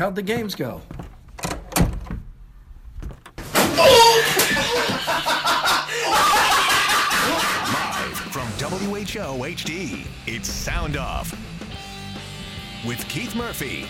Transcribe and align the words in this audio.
How'd 0.00 0.16
the 0.16 0.22
games 0.22 0.54
go? 0.54 0.80
Live 7.76 8.16
from 8.32 8.46
WHO 8.46 9.44
HD, 9.44 10.06
it's 10.26 10.48
Sound 10.48 10.96
Off. 10.96 11.38
With 12.86 13.06
Keith 13.10 13.36
Murphy 13.36 13.86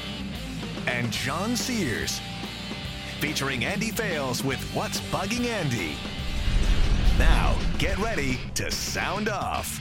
and 0.89 1.13
John 1.13 1.55
Sears. 1.55 2.21
Featuring 3.21 3.65
Andy 3.65 3.93
Fales 3.93 4.43
with 4.43 4.61
What's 4.75 5.01
Bugging 5.13 5.47
Andy. 5.47 5.95
Now, 7.21 7.57
get 7.79 7.97
ready 7.99 8.41
to 8.57 8.69
sound 8.73 9.29
off. 9.29 9.79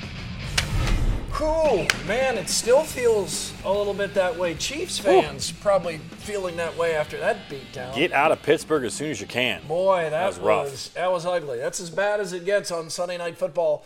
Cool, 1.39 1.87
man. 2.05 2.37
It 2.37 2.49
still 2.49 2.83
feels 2.83 3.53
a 3.63 3.71
little 3.71 3.93
bit 3.93 4.13
that 4.15 4.35
way. 4.35 4.55
Chiefs 4.55 4.99
fans 4.99 5.53
probably 5.53 5.99
feeling 5.99 6.57
that 6.57 6.75
way 6.75 6.95
after 6.95 7.17
that 7.17 7.47
beatdown. 7.47 7.95
Get 7.95 8.11
out 8.11 8.33
of 8.33 8.43
Pittsburgh 8.43 8.83
as 8.83 8.93
soon 8.93 9.09
as 9.09 9.21
you 9.21 9.25
can. 9.25 9.65
Boy, 9.65 10.09
that, 10.09 10.27
was 10.27 10.39
rough. 10.39 10.65
was 10.65 10.89
that 10.95 11.09
was 11.09 11.25
ugly. 11.25 11.59
That's 11.59 11.79
as 11.79 11.89
bad 11.89 12.19
as 12.19 12.33
it 12.33 12.43
gets 12.43 12.71
on 12.71 12.89
Sunday 12.89 13.17
Night 13.17 13.37
Football. 13.37 13.85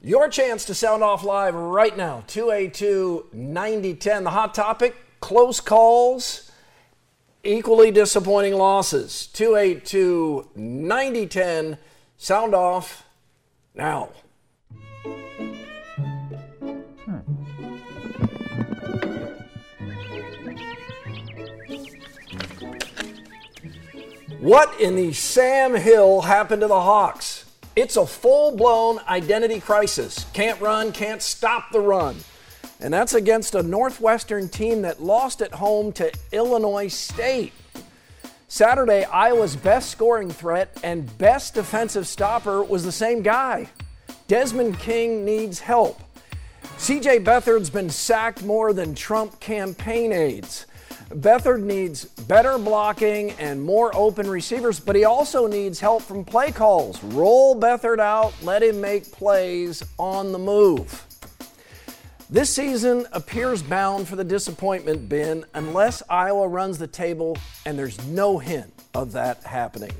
Your 0.00 0.30
chance 0.30 0.64
to 0.64 0.74
sound 0.74 1.02
off 1.02 1.22
live 1.24 1.54
right 1.54 1.94
now. 1.94 2.24
282 2.26 3.26
9010. 3.34 4.24
The 4.24 4.30
hot 4.30 4.54
topic 4.54 4.96
close 5.20 5.60
calls, 5.60 6.50
equally 7.42 7.90
disappointing 7.90 8.54
losses. 8.54 9.26
282 9.26 10.48
9010. 10.56 11.76
Sound 12.16 12.54
off 12.54 13.04
now. 13.74 14.08
What 24.44 24.78
in 24.78 24.94
the 24.94 25.14
Sam 25.14 25.74
Hill 25.74 26.20
happened 26.20 26.60
to 26.60 26.68
the 26.68 26.78
Hawks? 26.82 27.46
It's 27.76 27.96
a 27.96 28.04
full 28.04 28.54
blown 28.54 28.98
identity 29.08 29.58
crisis. 29.58 30.26
Can't 30.34 30.60
run, 30.60 30.92
can't 30.92 31.22
stop 31.22 31.72
the 31.72 31.80
run. 31.80 32.16
And 32.78 32.92
that's 32.92 33.14
against 33.14 33.54
a 33.54 33.62
Northwestern 33.62 34.50
team 34.50 34.82
that 34.82 35.02
lost 35.02 35.40
at 35.40 35.54
home 35.54 35.92
to 35.92 36.12
Illinois 36.30 36.88
State. 36.88 37.54
Saturday, 38.46 39.04
Iowa's 39.04 39.56
best 39.56 39.90
scoring 39.90 40.30
threat 40.30 40.78
and 40.84 41.16
best 41.16 41.54
defensive 41.54 42.06
stopper 42.06 42.62
was 42.62 42.84
the 42.84 42.92
same 42.92 43.22
guy. 43.22 43.70
Desmond 44.28 44.78
King 44.78 45.24
needs 45.24 45.60
help. 45.60 46.02
CJ 46.76 47.24
Beathard's 47.24 47.70
been 47.70 47.88
sacked 47.88 48.44
more 48.44 48.74
than 48.74 48.94
Trump 48.94 49.40
campaign 49.40 50.12
aides. 50.12 50.66
Beathard 51.10 51.62
needs 51.62 52.04
better 52.04 52.58
blocking 52.58 53.32
and 53.32 53.62
more 53.62 53.94
open 53.94 54.28
receivers, 54.28 54.80
but 54.80 54.96
he 54.96 55.04
also 55.04 55.46
needs 55.46 55.80
help 55.80 56.02
from 56.02 56.24
play 56.24 56.50
calls. 56.50 57.02
Roll 57.04 57.58
Beathard 57.58 57.98
out, 57.98 58.32
let 58.42 58.62
him 58.62 58.80
make 58.80 59.10
plays 59.12 59.82
on 59.98 60.32
the 60.32 60.38
move. 60.38 61.04
This 62.30 62.50
season 62.50 63.06
appears 63.12 63.62
bound 63.62 64.08
for 64.08 64.16
the 64.16 64.24
disappointment 64.24 65.08
bin 65.08 65.44
unless 65.54 66.02
Iowa 66.08 66.48
runs 66.48 66.78
the 66.78 66.86
table, 66.86 67.36
and 67.66 67.78
there's 67.78 68.04
no 68.06 68.38
hint 68.38 68.72
of 68.94 69.12
that 69.12 69.42
happening. 69.44 69.92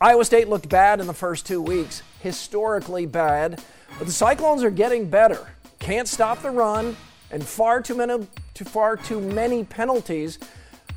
Iowa 0.00 0.24
State 0.24 0.48
looked 0.48 0.68
bad 0.68 1.00
in 1.00 1.06
the 1.06 1.14
first 1.14 1.46
two 1.46 1.62
weeks, 1.62 2.02
historically 2.20 3.06
bad, 3.06 3.62
but 3.96 4.06
the 4.06 4.12
Cyclones 4.12 4.62
are 4.62 4.70
getting 4.70 5.08
better. 5.08 5.46
Can't 5.78 6.08
stop 6.08 6.42
the 6.42 6.50
run, 6.50 6.96
and 7.36 7.44
far 7.44 7.82
too 7.82 7.94
many, 7.94 8.26
too 8.54 8.64
far 8.64 8.96
too 8.96 9.20
many 9.20 9.62
penalties. 9.62 10.38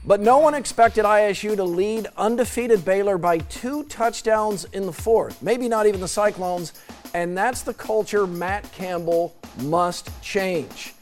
But 0.05 0.21
no 0.21 0.37
one 0.37 0.53
expected 0.53 1.03
ISU 1.03 1.57
to 1.57 1.65
lead 1.65 2.07
undefeated 2.15 2.85
Baylor 2.85 3.17
by 3.17 3.39
two 3.39 3.83
touchdowns 3.83 4.63
in 4.71 4.85
the 4.85 4.93
fourth. 4.93 5.41
Maybe 5.41 5.67
not 5.67 5.85
even 5.85 5.99
the 5.99 6.07
Cyclones. 6.07 6.71
And 7.13 7.37
that's 7.37 7.63
the 7.63 7.73
culture 7.73 8.25
Matt 8.25 8.71
Campbell 8.71 9.35
must 9.63 10.09
change. 10.21 10.93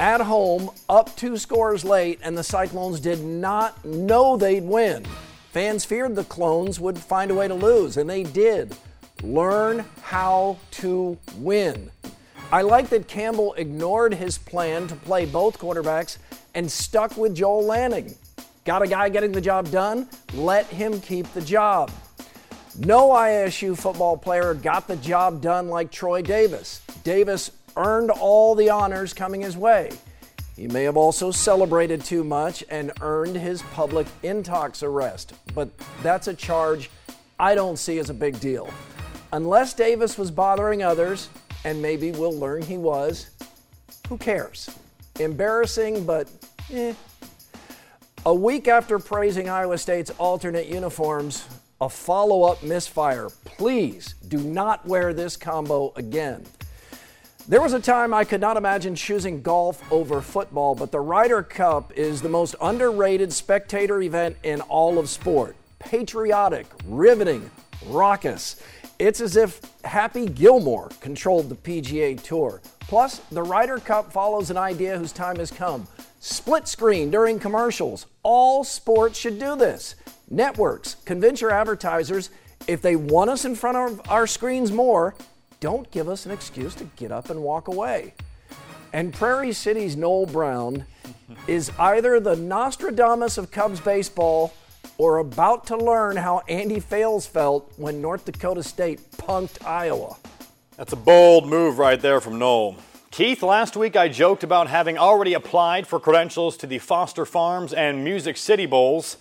At 0.00 0.20
home, 0.20 0.70
up 0.88 1.14
two 1.14 1.36
scores 1.36 1.84
late, 1.84 2.18
and 2.24 2.36
the 2.36 2.42
Cyclones 2.42 2.98
did 2.98 3.20
not 3.20 3.84
know 3.84 4.36
they'd 4.36 4.64
win. 4.64 5.04
Fans 5.52 5.84
feared 5.84 6.16
the 6.16 6.24
clones 6.24 6.80
would 6.80 6.98
find 6.98 7.30
a 7.30 7.34
way 7.34 7.46
to 7.46 7.54
lose, 7.54 7.96
and 7.96 8.10
they 8.10 8.24
did. 8.24 8.76
Learn 9.22 9.84
how 10.02 10.58
to 10.72 11.16
win. 11.36 11.92
I 12.54 12.62
like 12.62 12.88
that 12.90 13.08
Campbell 13.08 13.52
ignored 13.54 14.14
his 14.14 14.38
plan 14.38 14.86
to 14.86 14.94
play 14.94 15.26
both 15.26 15.58
quarterbacks 15.58 16.18
and 16.54 16.70
stuck 16.70 17.16
with 17.16 17.34
Joel 17.34 17.64
Lanning. 17.64 18.14
Got 18.64 18.82
a 18.82 18.86
guy 18.86 19.08
getting 19.08 19.32
the 19.32 19.40
job 19.40 19.72
done? 19.72 20.08
Let 20.34 20.66
him 20.66 21.00
keep 21.00 21.26
the 21.32 21.40
job. 21.40 21.90
No 22.78 23.08
ISU 23.08 23.76
football 23.76 24.16
player 24.16 24.54
got 24.54 24.86
the 24.86 24.94
job 24.94 25.42
done 25.42 25.66
like 25.66 25.90
Troy 25.90 26.22
Davis. 26.22 26.80
Davis 27.02 27.50
earned 27.76 28.12
all 28.12 28.54
the 28.54 28.70
honors 28.70 29.12
coming 29.12 29.40
his 29.40 29.56
way. 29.56 29.90
He 30.54 30.68
may 30.68 30.84
have 30.84 30.96
also 30.96 31.32
celebrated 31.32 32.04
too 32.04 32.22
much 32.22 32.62
and 32.70 32.92
earned 33.00 33.34
his 33.34 33.62
public 33.62 34.06
intox 34.22 34.84
arrest, 34.84 35.34
but 35.56 35.70
that's 36.04 36.28
a 36.28 36.34
charge 36.34 36.88
I 37.36 37.56
don't 37.56 37.80
see 37.80 37.98
as 37.98 38.10
a 38.10 38.14
big 38.14 38.38
deal. 38.38 38.72
Unless 39.32 39.74
Davis 39.74 40.16
was 40.16 40.30
bothering 40.30 40.84
others, 40.84 41.28
and 41.64 41.80
maybe 41.80 42.12
we'll 42.12 42.38
learn 42.38 42.62
he 42.62 42.78
was, 42.78 43.30
who 44.08 44.18
cares? 44.18 44.70
Embarrassing, 45.18 46.04
but 46.04 46.28
eh. 46.72 46.94
A 48.26 48.34
week 48.34 48.68
after 48.68 48.98
praising 48.98 49.48
Iowa 49.48 49.76
State's 49.76 50.10
alternate 50.18 50.66
uniforms, 50.66 51.46
a 51.80 51.88
follow 51.88 52.44
up 52.44 52.62
misfire. 52.62 53.28
Please 53.44 54.14
do 54.28 54.38
not 54.38 54.86
wear 54.86 55.12
this 55.12 55.36
combo 55.36 55.92
again. 55.96 56.44
There 57.46 57.60
was 57.60 57.74
a 57.74 57.80
time 57.80 58.14
I 58.14 58.24
could 58.24 58.40
not 58.40 58.56
imagine 58.56 58.94
choosing 58.94 59.42
golf 59.42 59.82
over 59.92 60.22
football, 60.22 60.74
but 60.74 60.90
the 60.90 61.00
Ryder 61.00 61.42
Cup 61.42 61.92
is 61.92 62.22
the 62.22 62.28
most 62.30 62.54
underrated 62.62 63.34
spectator 63.34 64.00
event 64.00 64.38
in 64.42 64.62
all 64.62 64.98
of 64.98 65.10
sport. 65.10 65.54
Patriotic, 65.78 66.66
riveting, 66.86 67.50
raucous. 67.86 68.56
It's 68.98 69.20
as 69.20 69.36
if 69.36 69.60
Happy 69.84 70.26
Gilmore 70.26 70.90
controlled 71.00 71.48
the 71.48 71.56
PGA 71.56 72.20
Tour. 72.22 72.60
Plus, 72.80 73.18
the 73.32 73.42
Ryder 73.42 73.78
Cup 73.78 74.12
follows 74.12 74.50
an 74.50 74.56
idea 74.56 74.98
whose 74.98 75.12
time 75.12 75.36
has 75.36 75.50
come. 75.50 75.86
Split 76.20 76.68
screen 76.68 77.10
during 77.10 77.38
commercials. 77.38 78.06
All 78.22 78.62
sports 78.62 79.18
should 79.18 79.38
do 79.38 79.56
this. 79.56 79.96
Networks, 80.30 80.96
convince 81.04 81.40
your 81.40 81.50
advertisers 81.50 82.30
if 82.66 82.80
they 82.80 82.96
want 82.96 83.30
us 83.30 83.44
in 83.44 83.54
front 83.54 83.76
of 83.76 84.10
our 84.10 84.26
screens 84.26 84.72
more, 84.72 85.14
don't 85.60 85.90
give 85.90 86.08
us 86.08 86.24
an 86.24 86.32
excuse 86.32 86.74
to 86.76 86.84
get 86.96 87.12
up 87.12 87.30
and 87.30 87.42
walk 87.42 87.68
away. 87.68 88.14
And 88.92 89.12
Prairie 89.12 89.52
City's 89.52 89.96
Noel 89.96 90.26
Brown 90.26 90.84
is 91.46 91.70
either 91.78 92.20
the 92.20 92.36
Nostradamus 92.36 93.38
of 93.38 93.50
Cubs 93.50 93.80
baseball 93.80 94.54
or 94.98 95.18
about 95.18 95.66
to 95.66 95.76
learn 95.76 96.16
how 96.16 96.40
Andy 96.48 96.80
Fales 96.80 97.26
felt 97.26 97.72
when 97.76 98.00
North 98.00 98.24
Dakota 98.24 98.62
State 98.62 99.00
punked 99.12 99.66
Iowa. 99.66 100.16
That's 100.76 100.92
a 100.92 100.96
bold 100.96 101.48
move 101.48 101.78
right 101.78 102.00
there 102.00 102.20
from 102.20 102.38
Noel. 102.38 102.76
Keith, 103.10 103.42
last 103.42 103.76
week 103.76 103.94
I 103.94 104.08
joked 104.08 104.42
about 104.42 104.68
having 104.68 104.98
already 104.98 105.34
applied 105.34 105.86
for 105.86 106.00
credentials 106.00 106.56
to 106.56 106.66
the 106.66 106.78
Foster 106.78 107.24
Farms 107.24 107.72
and 107.72 108.02
Music 108.02 108.36
City 108.36 108.66
Bowls. 108.66 109.18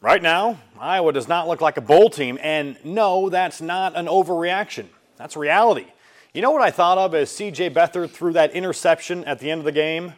Right 0.00 0.20
now, 0.20 0.58
Iowa 0.78 1.12
does 1.12 1.28
not 1.28 1.48
look 1.48 1.60
like 1.60 1.76
a 1.76 1.80
bowl 1.80 2.10
team, 2.10 2.38
and 2.42 2.76
no, 2.84 3.28
that's 3.30 3.60
not 3.60 3.96
an 3.96 4.06
overreaction. 4.06 4.86
That's 5.16 5.36
reality. 5.36 5.86
You 6.34 6.42
know 6.42 6.50
what 6.50 6.62
I 6.62 6.70
thought 6.70 6.98
of 6.98 7.14
as 7.14 7.30
CJ 7.30 7.70
Beathard 7.70 8.10
threw 8.10 8.32
that 8.34 8.52
interception 8.52 9.24
at 9.24 9.38
the 9.38 9.50
end 9.50 9.60
of 9.60 9.64
the 9.64 9.72
game? 9.72 10.14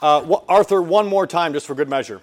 Uh, 0.00 0.20
w- 0.20 0.40
Arthur, 0.48 0.80
one 0.80 1.06
more 1.06 1.26
time 1.26 1.52
just 1.52 1.66
for 1.66 1.74
good 1.74 1.88
measure. 1.88 2.20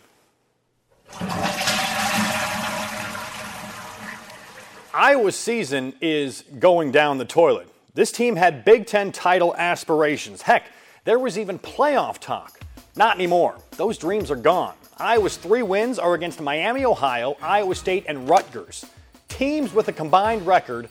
Iowa's 4.93 5.35
season 5.35 5.93
is 5.99 6.43
going 6.57 6.91
down 6.91 7.17
the 7.17 7.25
toilet. 7.25 7.67
This 7.93 8.11
team 8.11 8.37
had 8.37 8.63
Big 8.63 8.85
Ten 8.85 9.11
title 9.11 9.53
aspirations. 9.57 10.41
Heck, 10.41 10.63
there 11.03 11.19
was 11.19 11.37
even 11.37 11.59
playoff 11.59 12.19
talk. 12.19 12.59
Not 12.95 13.15
anymore. 13.15 13.57
Those 13.71 13.97
dreams 13.97 14.31
are 14.31 14.37
gone. 14.37 14.75
Iowa's 14.97 15.35
three 15.35 15.63
wins 15.63 15.99
are 15.99 16.13
against 16.13 16.39
Miami, 16.39 16.85
Ohio, 16.85 17.35
Iowa 17.41 17.75
State, 17.75 18.05
and 18.07 18.29
Rutgers. 18.29 18.85
Teams 19.27 19.73
with 19.73 19.89
a 19.89 19.91
combined 19.91 20.47
record 20.47 20.87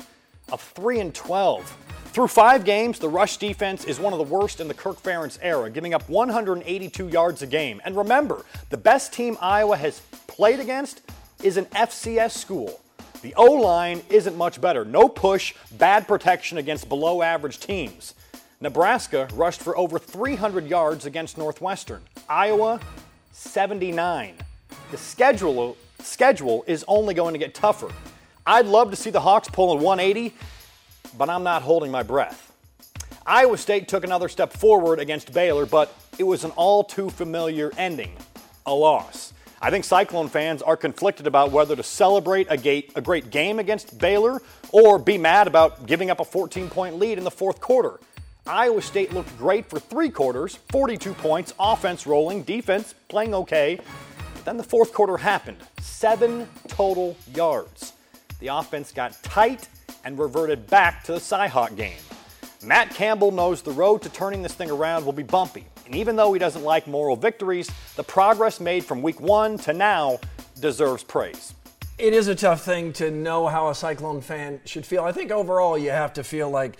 of 0.52 0.60
3 0.60 1.00
and 1.00 1.14
12. 1.14 1.76
Through 2.14 2.28
five 2.28 2.64
games, 2.64 3.00
the 3.00 3.08
rush 3.08 3.38
defense 3.38 3.84
is 3.84 3.98
one 3.98 4.12
of 4.12 4.20
the 4.20 4.32
worst 4.32 4.60
in 4.60 4.68
the 4.68 4.74
Kirk 4.74 5.02
Ferentz 5.02 5.36
era, 5.42 5.68
giving 5.68 5.94
up 5.94 6.08
182 6.08 7.08
yards 7.08 7.42
a 7.42 7.46
game. 7.48 7.82
And 7.84 7.96
remember, 7.96 8.44
the 8.70 8.76
best 8.76 9.12
team 9.12 9.36
Iowa 9.40 9.76
has 9.76 9.98
played 10.28 10.60
against 10.60 11.00
is 11.42 11.56
an 11.56 11.64
FCS 11.64 12.30
school. 12.30 12.80
The 13.22 13.34
O 13.34 13.46
line 13.54 14.00
isn't 14.10 14.36
much 14.36 14.60
better. 14.60 14.84
No 14.84 15.08
push, 15.08 15.54
bad 15.72 16.06
protection 16.06 16.56
against 16.56 16.88
below 16.88 17.20
average 17.20 17.58
teams. 17.58 18.14
Nebraska 18.60 19.26
rushed 19.34 19.60
for 19.60 19.76
over 19.76 19.98
300 19.98 20.68
yards 20.68 21.06
against 21.06 21.36
Northwestern. 21.36 22.00
Iowa, 22.28 22.78
79. 23.32 24.36
The 24.92 24.98
schedule, 24.98 25.76
schedule 25.98 26.62
is 26.68 26.84
only 26.86 27.12
going 27.12 27.32
to 27.32 27.40
get 27.40 27.56
tougher. 27.56 27.90
I'd 28.46 28.66
love 28.66 28.90
to 28.90 28.96
see 28.96 29.10
the 29.10 29.22
Hawks 29.22 29.48
pull 29.48 29.72
a 29.72 29.74
180 29.74 30.32
but 31.16 31.30
I'm 31.30 31.42
not 31.42 31.62
holding 31.62 31.90
my 31.90 32.02
breath. 32.02 32.52
Iowa 33.26 33.56
State 33.56 33.88
took 33.88 34.04
another 34.04 34.28
step 34.28 34.52
forward 34.52 34.98
against 34.98 35.32
Baylor, 35.32 35.66
but 35.66 35.94
it 36.18 36.24
was 36.24 36.44
an 36.44 36.50
all 36.52 36.84
too 36.84 37.10
familiar 37.10 37.72
ending 37.78 38.16
a 38.66 38.74
loss. 38.74 39.32
I 39.60 39.70
think 39.70 39.84
Cyclone 39.84 40.28
fans 40.28 40.60
are 40.60 40.76
conflicted 40.76 41.26
about 41.26 41.50
whether 41.50 41.74
to 41.74 41.82
celebrate 41.82 42.48
a, 42.50 42.56
gate, 42.56 42.92
a 42.96 43.00
great 43.00 43.30
game 43.30 43.58
against 43.58 43.98
Baylor 43.98 44.42
or 44.72 44.98
be 44.98 45.16
mad 45.16 45.46
about 45.46 45.86
giving 45.86 46.10
up 46.10 46.20
a 46.20 46.24
14 46.24 46.68
point 46.68 46.98
lead 46.98 47.16
in 47.16 47.24
the 47.24 47.30
fourth 47.30 47.60
quarter. 47.60 47.98
Iowa 48.46 48.82
State 48.82 49.14
looked 49.14 49.36
great 49.38 49.70
for 49.70 49.78
three 49.78 50.10
quarters 50.10 50.58
42 50.70 51.14
points, 51.14 51.54
offense 51.58 52.06
rolling, 52.06 52.42
defense 52.42 52.94
playing 53.08 53.34
okay. 53.34 53.80
Then 54.44 54.58
the 54.58 54.64
fourth 54.64 54.92
quarter 54.92 55.16
happened 55.16 55.56
seven 55.80 56.46
total 56.68 57.16
yards. 57.34 57.94
The 58.40 58.48
offense 58.48 58.92
got 58.92 59.22
tight 59.22 59.68
and 60.04 60.18
reverted 60.18 60.66
back 60.68 61.04
to 61.04 61.12
the 61.12 61.18
Cyhawk 61.18 61.76
game. 61.76 61.98
Matt 62.62 62.90
Campbell 62.94 63.30
knows 63.30 63.62
the 63.62 63.72
road 63.72 64.02
to 64.02 64.08
turning 64.08 64.42
this 64.42 64.54
thing 64.54 64.70
around 64.70 65.04
will 65.04 65.12
be 65.12 65.22
bumpy, 65.22 65.66
and 65.86 65.94
even 65.94 66.16
though 66.16 66.32
he 66.32 66.38
doesn't 66.38 66.62
like 66.62 66.86
moral 66.86 67.16
victories, 67.16 67.70
the 67.96 68.04
progress 68.04 68.60
made 68.60 68.84
from 68.84 69.02
week 69.02 69.20
one 69.20 69.58
to 69.58 69.72
now 69.72 70.18
deserves 70.60 71.04
praise. 71.04 71.54
It 71.98 72.12
is 72.12 72.28
a 72.28 72.34
tough 72.34 72.64
thing 72.64 72.92
to 72.94 73.10
know 73.10 73.46
how 73.46 73.68
a 73.68 73.74
Cyclone 73.74 74.20
fan 74.20 74.60
should 74.64 74.84
feel. 74.84 75.04
I 75.04 75.12
think 75.12 75.30
overall 75.30 75.78
you 75.78 75.90
have 75.90 76.12
to 76.14 76.24
feel 76.24 76.50
like 76.50 76.76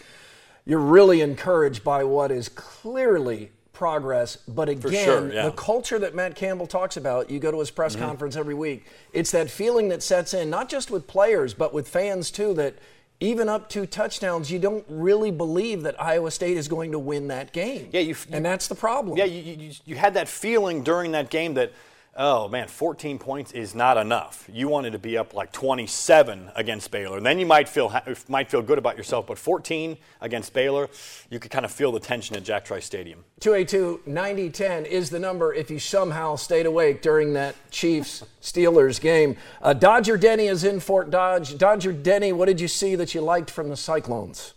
you're 0.65 0.79
really 0.79 1.20
encouraged 1.20 1.85
by 1.85 2.03
what 2.05 2.31
is 2.31 2.49
clearly 2.49 3.50
progress. 3.73 4.37
But 4.37 4.69
again, 4.69 5.05
sure, 5.05 5.32
yeah. 5.32 5.44
the 5.44 5.53
culture 5.53 5.99
that 5.99 6.15
Matt 6.15 6.35
Campbell 6.35 6.67
talks 6.67 6.97
about, 6.97 7.29
you 7.29 7.38
go 7.38 7.50
to 7.50 7.59
his 7.59 7.70
press 7.70 7.94
mm-hmm. 7.94 8.06
conference 8.06 8.37
every 8.37 8.55
week, 8.55 8.87
it's 9.12 9.31
that 9.32 9.50
feeling 9.50 9.88
that 9.91 10.03
sets 10.03 10.32
in, 10.32 10.49
not 10.49 10.69
just 10.69 10.91
with 10.91 11.06
players, 11.06 11.53
but 11.53 11.75
with 11.75 11.87
fans 11.87 12.31
too, 12.31 12.55
that 12.55 12.77
even 13.20 13.49
up 13.49 13.69
to 13.70 13.87
touchdowns, 13.87 14.50
you 14.50 14.58
don't 14.58 14.84
really 14.88 15.31
believe 15.31 15.82
that 15.82 16.00
Iowa 16.00 16.31
State 16.31 16.56
is 16.56 16.69
going 16.69 16.93
to 16.93 16.99
win 16.99 17.28
that 17.28 17.52
game. 17.52 17.88
Yeah, 17.93 18.00
you, 18.00 18.16
and 18.31 18.44
that's 18.44 18.69
the 18.69 18.75
problem. 18.75 19.16
Yeah, 19.16 19.25
you, 19.25 19.55
you, 19.55 19.72
you 19.84 19.96
had 19.96 20.14
that 20.14 20.28
feeling 20.28 20.82
during 20.82 21.12
that 21.12 21.31
game 21.31 21.55
that– 21.55 21.72
oh 22.16 22.49
man, 22.49 22.69
14 22.69 23.19
points 23.19 23.52
is 23.52 23.75
not 23.75 23.96
enough. 23.96 24.49
You 24.52 24.69
wanted 24.69 24.93
to 24.93 24.99
be 24.99 25.19
up 25.19 25.34
like 25.34 25.52
27 25.52 26.50
against 26.55 26.90
Baylor, 26.90 27.16
and 27.16 27.26
then 27.26 27.38
you 27.38 27.46
might 27.46 27.69
feel 27.69 27.93
might 28.28 28.50
feel 28.50 28.62
good 28.62 28.78
about 28.78 28.96
yourself. 28.96 29.26
But 29.26 29.38
14 29.38 29.96
against 30.20 30.52
Baylor, 30.52 30.88
you 31.31 31.38
could 31.38 31.50
kind 31.50 31.64
of 31.64 31.72
feel 31.72 31.93
the 31.93 32.00
tension 32.00 32.37
at 32.37 32.44
Jack 32.44 32.64
Trice 32.64 32.84
Stadium. 32.84 33.25
282-9010 33.40 34.87
is 34.87 35.11
the 35.11 35.19
number 35.19 35.52
if 35.52 35.70
you 35.70 35.78
somehow 35.78 36.37
stayed 36.37 36.66
awake 36.66 37.02
during 37.02 37.34
that 37.34 37.55
Chiefs 37.70 38.25
Steelers 38.43 39.00
game. 39.00 39.37
Uh, 39.60 39.72
Dodger 39.72 40.17
Denny 40.17 40.46
is 40.46 40.64
in 40.64 40.81
Fort 40.81 41.10
Dodge. 41.10 41.58
Dodger 41.58 41.93
Denny, 41.93 42.32
what 42.32 42.46
did 42.46 42.60
you 42.60 42.69
see 42.69 42.94
that 42.96 43.14
you 43.14 43.20
liked 43.20 43.50
from 43.50 43.69
the 43.69 43.76
Cyclones? 43.76 44.55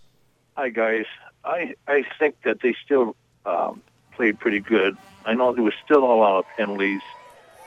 Hi 0.55 0.69
guys, 0.69 1.05
I 1.43 1.75
I 1.87 2.03
think 2.17 2.41
that 2.43 2.61
they 2.61 2.75
still 2.83 3.15
um, 3.45 3.81
played 4.13 4.39
pretty 4.39 4.59
good. 4.59 4.97
I 5.25 5.33
know 5.33 5.53
there 5.53 5.63
was 5.63 5.73
still 5.83 6.03
a 6.03 6.15
lot 6.15 6.39
of 6.39 6.45
penalties 6.57 7.01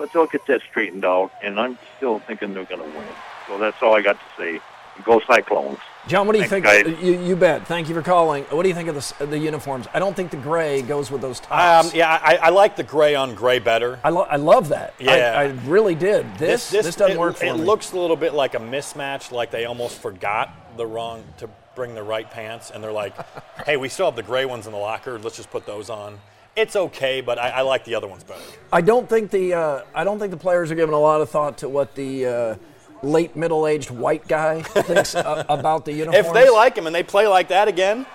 but 0.00 0.10
they'll 0.14 0.26
get 0.26 0.46
that 0.46 0.62
straightened 0.62 1.04
out, 1.04 1.30
and 1.42 1.60
I'm 1.60 1.78
still 1.98 2.20
thinking 2.20 2.54
they're 2.54 2.64
going 2.64 2.80
to 2.80 2.98
win. 2.98 3.06
So 3.46 3.58
that's 3.58 3.80
all 3.82 3.94
I 3.94 4.00
got 4.00 4.14
to 4.14 4.26
say. 4.36 4.58
Go 5.04 5.20
Cyclones. 5.26 5.78
John, 6.08 6.26
what 6.26 6.32
do 6.32 6.40
you 6.40 6.48
Thanks, 6.48 6.68
think? 6.68 7.02
You, 7.02 7.20
you, 7.20 7.36
bet. 7.36 7.66
Thank 7.66 7.88
you 7.88 7.94
for 7.94 8.02
calling. 8.02 8.44
What 8.44 8.62
do 8.62 8.68
you 8.70 8.74
think 8.74 8.88
of 8.88 8.94
the, 8.94 9.26
the 9.26 9.38
uniforms? 9.38 9.86
I 9.92 9.98
don't 9.98 10.16
think 10.16 10.30
the 10.30 10.38
gray 10.38 10.80
goes 10.80 11.10
with 11.10 11.20
those 11.20 11.40
tops. 11.40 11.88
Um, 11.88 11.96
yeah, 11.96 12.18
I, 12.22 12.36
I, 12.36 12.48
like 12.48 12.76
the 12.76 12.82
gray 12.82 13.14
on 13.14 13.34
gray 13.34 13.58
better. 13.58 14.00
I, 14.02 14.08
lo- 14.08 14.26
I 14.28 14.36
love 14.36 14.70
that. 14.70 14.94
Yeah, 14.98 15.34
I, 15.36 15.42
I 15.42 15.46
really 15.66 15.94
did. 15.94 16.26
This 16.32 16.38
this, 16.38 16.70
this, 16.70 16.86
this 16.86 16.96
doesn't 16.96 17.16
it, 17.16 17.20
work 17.20 17.36
for 17.36 17.44
it 17.44 17.54
me. 17.54 17.60
It 17.60 17.64
looks 17.64 17.92
a 17.92 17.98
little 17.98 18.16
bit 18.16 18.32
like 18.32 18.54
a 18.54 18.58
mismatch, 18.58 19.32
like 19.32 19.50
they 19.50 19.66
almost 19.66 20.00
forgot 20.00 20.76
the 20.76 20.86
wrong 20.86 21.24
to 21.38 21.48
bring 21.74 21.94
the 21.94 22.02
right 22.02 22.30
pants, 22.30 22.70
and 22.70 22.82
they're 22.82 22.92
like, 22.92 23.14
"Hey, 23.66 23.76
we 23.76 23.90
still 23.90 24.06
have 24.06 24.16
the 24.16 24.22
gray 24.22 24.46
ones 24.46 24.66
in 24.66 24.72
the 24.72 24.78
locker. 24.78 25.18
Let's 25.18 25.36
just 25.36 25.50
put 25.50 25.66
those 25.66 25.90
on." 25.90 26.18
It's 26.56 26.76
okay, 26.76 27.20
but 27.20 27.38
I, 27.38 27.50
I, 27.50 27.60
like 27.62 27.84
the 27.84 27.94
other 27.94 28.06
ones 28.08 28.24
better. 28.24 28.40
I 28.72 28.80
don't 28.80 29.08
think 29.08 29.30
the 29.30 29.54
uh, 29.54 29.82
I 29.94 30.04
don't 30.04 30.18
think 30.18 30.30
the 30.30 30.36
players 30.36 30.70
are 30.70 30.74
giving 30.74 30.94
a 30.94 31.00
lot 31.00 31.20
of 31.20 31.30
thought 31.30 31.58
to 31.58 31.68
what 31.68 31.94
the 31.94 32.26
uh, 32.26 32.56
late 33.02 33.36
middle-aged 33.36 33.90
white 33.90 34.26
guy 34.28 34.62
thinks 34.62 35.14
uh, 35.14 35.44
about 35.48 35.84
the 35.84 35.92
uniforms. 35.92 36.26
If 36.26 36.32
they 36.32 36.50
like 36.50 36.76
him 36.76 36.86
and 36.86 36.94
they 36.94 37.02
play 37.02 37.26
like 37.26 37.48
that 37.48 37.68
again, 37.68 38.06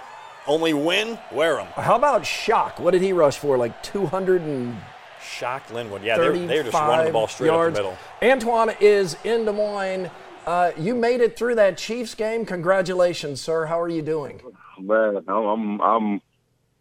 only 0.48 0.74
win, 0.74 1.18
wear 1.32 1.56
them. 1.56 1.68
How 1.76 1.96
about 1.96 2.26
Shock? 2.26 2.80
What 2.80 2.92
did 2.92 3.02
he 3.02 3.14
rush 3.14 3.38
for? 3.38 3.58
Like 3.58 3.82
200 3.84 4.42
and. 4.42 4.78
Shock 5.22 5.72
Linwood. 5.74 6.04
Yeah, 6.04 6.18
they're, 6.18 6.38
they're 6.38 6.64
just 6.64 6.74
running 6.74 7.08
the 7.08 7.12
ball 7.12 7.28
straight 7.28 7.48
yards. 7.48 7.80
up 7.80 7.84
the 7.84 7.90
middle. 8.22 8.32
Antoine 8.32 8.76
is 8.80 9.18
in 9.24 9.44
Des 9.44 9.52
Moines. 9.52 10.10
Uh, 10.46 10.72
you 10.78 10.94
made 10.94 11.20
it 11.20 11.36
through 11.36 11.56
that 11.56 11.78
Chiefs 11.78 12.14
game. 12.14 12.46
Congratulations, 12.46 13.42
sir. 13.42 13.66
How 13.66 13.82
are 13.82 13.90
you 13.90 14.04
doing? 14.04 14.40
Man, 14.80 15.24
I'm 15.28 15.82
I'm 15.82 16.22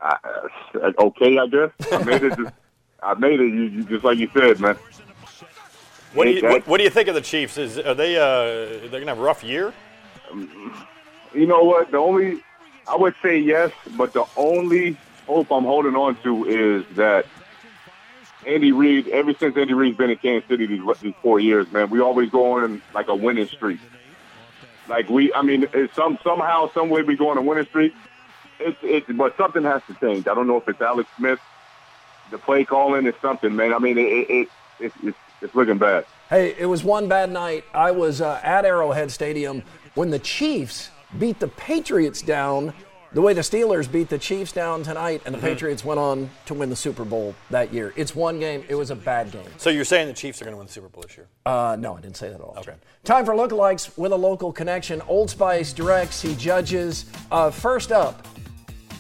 I, 0.05 0.19
uh, 0.75 0.93
okay, 0.99 1.39
I 1.39 1.47
guess. 1.47 1.71
I 1.91 2.05
made 2.05 2.23
it. 2.23 2.37
Just, 2.37 2.55
I 3.03 3.15
made 3.15 3.41
it. 3.41 3.53
You, 3.53 3.63
you, 3.63 3.85
just 3.85 4.05
like 4.05 4.19
you 4.19 4.29
said, 4.35 4.61
man. 4.61 4.77
What 6.13 6.27
do 6.27 6.31
you 6.31 6.43
what, 6.43 6.67
what, 6.69 6.79
do 6.79 6.85
you 6.85 6.91
think 6.91 7.09
of 7.09 7.15
the 7.15 7.21
Chiefs? 7.21 7.59
Is 7.59 7.79
are 7.79 7.95
they 7.95 8.17
uh 8.17 8.89
they're 8.89 9.01
gonna 9.01 9.07
have 9.07 9.19
a 9.19 9.23
rough 9.23 9.43
year? 9.43 9.73
Um, 10.31 10.87
you 11.33 11.47
know 11.47 11.65
what? 11.65 11.91
The 11.91 11.97
only 11.97 12.41
I 12.87 12.97
would 12.97 13.15
say 13.23 13.39
yes, 13.39 13.73
but 13.97 14.13
the 14.13 14.25
only 14.37 14.97
hope 15.27 15.51
I'm 15.51 15.65
holding 15.65 15.97
on 15.97 16.17
to 16.23 16.45
is 16.45 16.85
that 16.97 17.27
Andy 18.47 18.73
Reid. 18.73 19.09
Ever 19.09 19.33
since 19.35 19.57
Andy 19.57 19.73
Reid's 19.73 19.97
been 19.97 20.11
in 20.11 20.19
Kansas 20.19 20.47
City 20.49 20.67
these, 20.67 20.83
these 21.01 21.15
four 21.23 21.41
years, 21.41 21.71
man, 21.73 21.89
we 21.89 22.01
always 22.01 22.31
go 22.31 22.53
on 22.59 22.83
like 22.93 23.09
a 23.09 23.15
winning 23.15 23.49
streak. 23.49 23.81
Like 24.87 25.09
we, 25.09 25.33
I 25.33 25.41
mean, 25.41 25.67
some 25.95 26.19
somehow, 26.23 26.71
some 26.75 26.91
way 26.91 27.03
we 27.03 27.17
go 27.17 27.31
on 27.31 27.39
a 27.39 27.43
winning 27.43 27.65
streak 27.65 27.95
it's 28.61 28.79
it's 28.83 29.07
but 29.13 29.37
something 29.37 29.63
has 29.63 29.83
to 29.89 29.95
change. 29.95 30.27
I 30.29 30.35
don't 30.35 30.47
know 30.47 30.57
if 30.57 30.69
it's 30.69 30.81
Alex 30.81 31.09
Smith, 31.17 31.41
the 32.31 32.39
play 32.39 32.65
calling 32.65 33.07
is 33.07 33.15
something, 33.21 33.55
man. 33.55 33.73
I 33.73 33.79
mean, 33.79 33.99
it, 33.99 34.03
it, 34.03 34.31
it 34.31 34.93
it's, 35.03 35.19
it's 35.41 35.55
looking 35.55 35.79
bad. 35.79 36.07
Hey, 36.31 36.55
it 36.59 36.67
was 36.67 36.83
one 36.83 37.09
bad 37.09 37.31
night. 37.31 37.65
I 37.75 37.91
was 37.91 38.21
uh, 38.21 38.41
at 38.43 38.65
Arrowhead 38.65 39.11
Stadium 39.11 39.63
when 39.95 40.11
the 40.11 40.19
Chiefs 40.19 40.91
beat 41.19 41.39
the 41.39 41.49
Patriots 41.49 42.23
down 42.23 42.73
the 43.15 43.23
way 43.23 43.33
the 43.33 43.43
Steelers 43.43 43.91
beat 43.91 44.09
the 44.09 44.19
Chiefs 44.19 44.51
down 44.51 44.83
tonight, 44.83 45.23
and 45.25 45.33
the 45.33 45.39
mm-hmm. 45.39 45.47
Patriots 45.47 45.85
went 45.85 46.01
on 46.01 46.29
to 46.47 46.55
win 46.55 46.69
the 46.69 46.75
Super 46.75 47.05
Bowl 47.05 47.35
that 47.51 47.73
year. 47.73 47.93
It's 47.95 48.15
one 48.15 48.41
game. 48.41 48.65
It 48.69 48.75
was 48.75 48.91
a 48.91 48.97
bad 48.97 49.31
game. 49.31 49.47
So 49.57 49.71
you're 49.71 49.85
saying 49.85 50.09
the 50.09 50.15
Chiefs 50.15 50.43
are 50.43 50.45
going 50.45 50.55
to 50.55 50.59
win 50.59 50.67
the 50.67 50.73
Super 50.73 50.89
Bowl 50.89 51.05
this 51.07 51.17
year? 51.17 51.29
Uh, 51.47 51.77
no, 51.79 51.97
I 51.97 52.01
didn't 52.01 52.17
say 52.17 52.29
that 52.29 52.35
at 52.35 52.41
all. 52.41 52.57
Okay. 52.59 52.75
Time 53.05 53.25
for 53.25 53.35
lookalikes 53.35 53.97
with 53.97 54.11
a 54.11 54.17
local 54.17 54.53
connection. 54.53 55.01
Old 55.03 55.31
Spice 55.31 55.73
directs. 55.73 56.21
He 56.21 56.35
judges. 56.35 57.07
Uh, 57.31 57.53
first 57.53 57.93
up, 57.93 58.27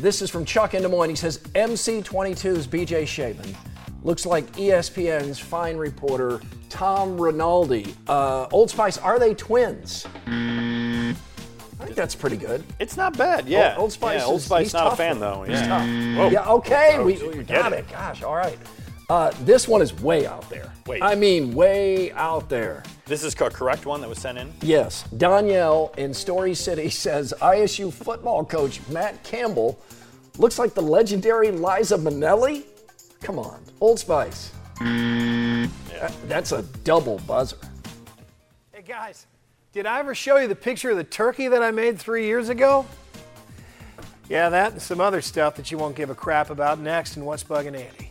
this 0.00 0.22
is 0.22 0.30
from 0.30 0.44
Chuck 0.44 0.74
in 0.74 0.82
Des 0.82 0.88
Moines. 0.88 1.10
He 1.10 1.16
says 1.16 1.38
MC22's 1.54 2.66
BJ 2.66 3.02
Shabin 3.04 3.54
looks 4.02 4.26
like 4.26 4.44
ESPN's 4.52 5.38
fine 5.38 5.76
reporter 5.76 6.40
Tom 6.68 7.20
Rinaldi. 7.20 7.94
Uh, 8.06 8.46
Old 8.52 8.70
Spice, 8.70 8.98
are 8.98 9.18
they 9.18 9.34
twins? 9.34 10.06
I 10.26 11.14
think 11.86 11.96
that's 11.96 12.14
pretty 12.14 12.36
good. 12.36 12.64
It's 12.78 12.96
not 12.96 13.16
bad, 13.16 13.48
yeah. 13.48 13.70
Old, 13.72 13.82
Old 13.82 13.92
Spice, 13.92 14.20
yeah, 14.20 14.26
Old 14.26 14.40
Spice, 14.40 14.66
is, 14.68 14.74
not 14.74 14.92
a 14.92 14.96
fan 14.96 15.18
though. 15.20 15.42
He's 15.42 15.60
yeah. 15.60 15.66
tough. 15.66 16.32
Yeah, 16.32 16.48
okay, 16.48 16.98
Whoa. 16.98 17.04
we, 17.04 17.28
we 17.28 17.44
got 17.44 17.72
it. 17.72 17.80
it. 17.80 17.90
Gosh, 17.90 18.22
all 18.22 18.36
right. 18.36 18.58
Uh, 19.10 19.30
this 19.40 19.68
one 19.68 19.82
is 19.82 19.92
way 20.00 20.26
out 20.26 20.48
there. 20.48 20.72
Wait. 20.86 21.02
I 21.02 21.14
mean, 21.14 21.54
way 21.54 22.10
out 22.12 22.48
there. 22.48 22.82
This 23.04 23.22
is 23.22 23.34
a 23.34 23.50
correct 23.50 23.84
one 23.84 24.00
that 24.00 24.08
was 24.08 24.18
sent 24.18 24.38
in? 24.38 24.52
Yes. 24.62 25.04
Danielle 25.16 25.92
in 25.98 26.14
Story 26.14 26.54
City 26.54 26.88
says 26.90 27.34
ISU 27.40 27.92
football 27.92 28.44
coach 28.44 28.80
Matt 28.88 29.22
Campbell 29.22 29.78
looks 30.38 30.58
like 30.58 30.74
the 30.74 30.82
legendary 30.82 31.50
Liza 31.50 31.96
Minnelli. 31.98 32.64
Come 33.20 33.38
on, 33.38 33.62
Old 33.80 33.98
Spice. 33.98 34.52
Yeah. 34.80 35.68
That, 35.90 36.14
that's 36.28 36.52
a 36.52 36.62
double 36.82 37.18
buzzer. 37.26 37.56
Hey, 38.72 38.82
guys. 38.82 39.26
Did 39.72 39.86
I 39.86 39.98
ever 39.98 40.14
show 40.14 40.36
you 40.36 40.46
the 40.46 40.54
picture 40.54 40.90
of 40.90 40.96
the 40.96 41.04
turkey 41.04 41.48
that 41.48 41.62
I 41.62 41.72
made 41.72 41.98
three 41.98 42.26
years 42.26 42.48
ago? 42.48 42.86
Yeah, 44.28 44.48
that 44.48 44.72
and 44.72 44.80
some 44.80 45.00
other 45.00 45.20
stuff 45.20 45.56
that 45.56 45.70
you 45.70 45.78
won't 45.78 45.96
give 45.96 46.10
a 46.10 46.14
crap 46.14 46.50
about 46.50 46.78
next 46.78 47.16
in 47.16 47.24
What's 47.24 47.44
Bugging 47.44 47.76
Andy. 47.76 48.03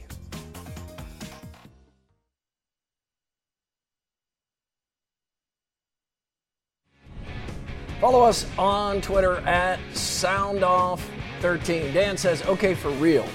Follow 8.03 8.23
us 8.23 8.45
on 8.57 8.99
Twitter 8.99 9.37
at 9.47 9.79
SoundOff13. 9.93 11.93
Dan 11.93 12.17
says, 12.17 12.43
okay, 12.47 12.75
for 12.75 12.89
real. 12.89 13.25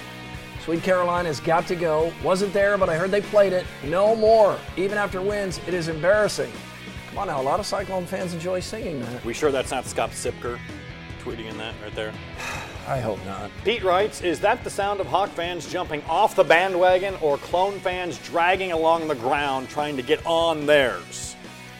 Sweet 0.63 0.83
Caroline's 0.83 1.39
got 1.39 1.65
to 1.69 1.75
go. 1.75 2.13
Wasn't 2.23 2.53
there, 2.53 2.77
but 2.77 2.87
I 2.87 2.95
heard 2.95 3.09
they 3.09 3.21
played 3.21 3.51
it. 3.51 3.65
No 3.83 4.15
more. 4.15 4.59
Even 4.77 4.99
after 4.99 5.23
wins, 5.23 5.59
it 5.67 5.73
is 5.73 5.87
embarrassing. 5.87 6.51
Come 7.09 7.17
on 7.17 7.27
now, 7.29 7.41
a 7.41 7.43
lot 7.43 7.59
of 7.59 7.65
Cyclone 7.65 8.05
fans 8.05 8.35
enjoy 8.35 8.59
singing 8.59 8.99
that. 8.99 9.25
We 9.25 9.33
sure 9.33 9.51
that's 9.51 9.71
not 9.71 9.87
Scott 9.87 10.11
Sipker 10.11 10.59
tweeting 11.23 11.49
in 11.49 11.57
that 11.57 11.73
right 11.81 11.95
there? 11.95 12.13
I 12.87 12.99
hope 12.99 13.25
not. 13.25 13.49
Pete 13.65 13.83
writes, 13.83 14.21
is 14.21 14.39
that 14.41 14.63
the 14.63 14.69
sound 14.69 14.99
of 14.99 15.07
Hawk 15.07 15.31
fans 15.31 15.67
jumping 15.67 16.03
off 16.03 16.35
the 16.35 16.43
bandwagon 16.43 17.15
or 17.21 17.39
clone 17.39 17.79
fans 17.79 18.19
dragging 18.19 18.71
along 18.71 19.07
the 19.07 19.15
ground 19.15 19.67
trying 19.67 19.97
to 19.97 20.03
get 20.03 20.23
on 20.27 20.67
theirs? 20.67 21.28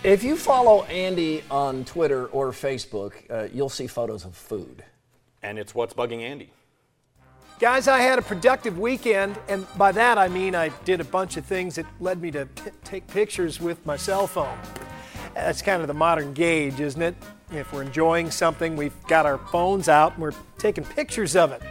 If 0.01 0.23
you 0.23 0.37
follow 0.37 0.83
Andy 0.83 1.43
on 1.51 1.83
Twitter 1.83 2.27
or 2.27 2.51
Facebook, 2.51 3.15
uh, 3.29 3.49
you'll 3.53 3.67
see 3.67 3.85
photos 3.85 4.23
of 4.23 4.33
food. 4.33 4.81
And 5.43 5.59
it's 5.59 5.75
what's 5.75 5.93
bugging 5.93 6.21
Andy. 6.21 6.53
Guys, 7.59 7.89
I 7.89 7.99
had 7.99 8.17
a 8.17 8.21
productive 8.21 8.79
weekend, 8.79 9.37
and 9.49 9.67
by 9.77 9.91
that 9.91 10.17
I 10.17 10.29
mean 10.29 10.55
I 10.55 10.69
did 10.85 11.01
a 11.01 11.03
bunch 11.03 11.35
of 11.35 11.43
things 11.43 11.75
that 11.75 11.85
led 11.99 12.21
me 12.21 12.31
to 12.31 12.45
p- 12.45 12.71
take 12.85 13.07
pictures 13.07 13.59
with 13.59 13.85
my 13.85 13.97
cell 13.97 14.25
phone. 14.25 14.57
That's 15.33 15.61
kind 15.61 15.81
of 15.81 15.89
the 15.89 15.93
modern 15.93 16.33
gauge, 16.33 16.79
isn't 16.79 17.01
it? 17.01 17.15
If 17.51 17.73
we're 17.73 17.81
enjoying 17.81 18.31
something, 18.31 18.77
we've 18.77 18.95
got 19.07 19.25
our 19.25 19.37
phones 19.37 19.89
out 19.89 20.13
and 20.13 20.21
we're 20.21 20.33
taking 20.57 20.85
pictures 20.85 21.35
of 21.35 21.51
it. 21.51 21.61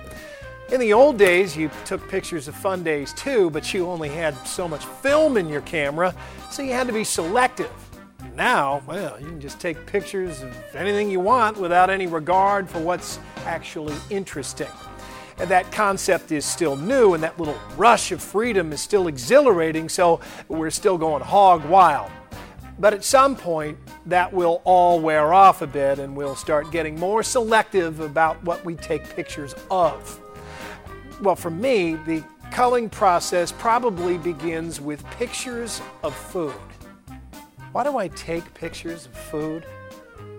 In 0.71 0.81
the 0.81 0.93
old 0.93 1.17
days, 1.17 1.57
you 1.57 1.71
took 1.87 2.07
pictures 2.11 2.47
of 2.47 2.55
fun 2.55 2.85
days 2.85 3.15
too, 3.15 3.49
but 3.49 3.73
you 3.73 3.87
only 3.87 4.11
had 4.11 4.37
so 4.47 4.69
much 4.69 4.85
film 4.85 5.39
in 5.39 5.49
your 5.49 5.63
camera, 5.63 6.15
so 6.51 6.61
you 6.61 6.75
had 6.75 6.89
to 6.89 6.93
be 6.93 7.05
selective. 7.05 7.71
Now, 8.35 8.83
well, 8.87 9.21
you 9.21 9.27
can 9.27 9.41
just 9.41 9.61
take 9.61 9.85
pictures 9.87 10.43
of 10.43 10.55
anything 10.75 11.11
you 11.11 11.21
want 11.21 11.57
without 11.57 11.91
any 11.91 12.07
regard 12.07 12.69
for 12.69 12.79
what's 12.79 13.19
actually 13.45 13.95
interesting. 14.11 14.69
And 15.39 15.49
that 15.51 15.71
concept 15.71 16.33
is 16.33 16.45
still 16.45 16.77
new, 16.77 17.15
and 17.15 17.23
that 17.23 17.39
little 17.39 17.59
rush 17.77 18.13
of 18.13 18.23
freedom 18.23 18.73
is 18.73 18.81
still 18.81 19.07
exhilarating, 19.07 19.89
so 19.89 20.21
we're 20.49 20.71
still 20.71 20.99
going 20.99 21.23
hog 21.23 21.65
wild. 21.65 22.11
But 22.81 22.95
at 22.95 23.05
some 23.05 23.35
point, 23.37 23.79
that 24.07 24.33
will 24.33 24.63
all 24.65 25.01
wear 25.01 25.33
off 25.33 25.63
a 25.63 25.67
bit, 25.67 25.99
and 25.99 26.17
we'll 26.17 26.37
start 26.37 26.71
getting 26.71 26.99
more 26.99 27.23
selective 27.23 28.01
about 28.01 28.43
what 28.45 28.65
we 28.65 28.75
take 28.77 29.05
pictures 29.17 29.55
of. 29.71 30.21
Well, 31.21 31.37
for 31.37 31.51
me, 31.51 31.95
the 31.95 32.23
culling 32.53 32.89
process 32.89 33.53
probably 33.53 34.19
begins 34.19 34.81
with 34.81 35.05
pictures 35.11 35.81
of 36.03 36.15
food. 36.15 36.55
Why 37.79 37.85
do 37.85 37.97
I 37.97 38.09
take 38.09 38.55
pictures 38.55 39.07
of 39.07 39.13
food? 39.13 39.65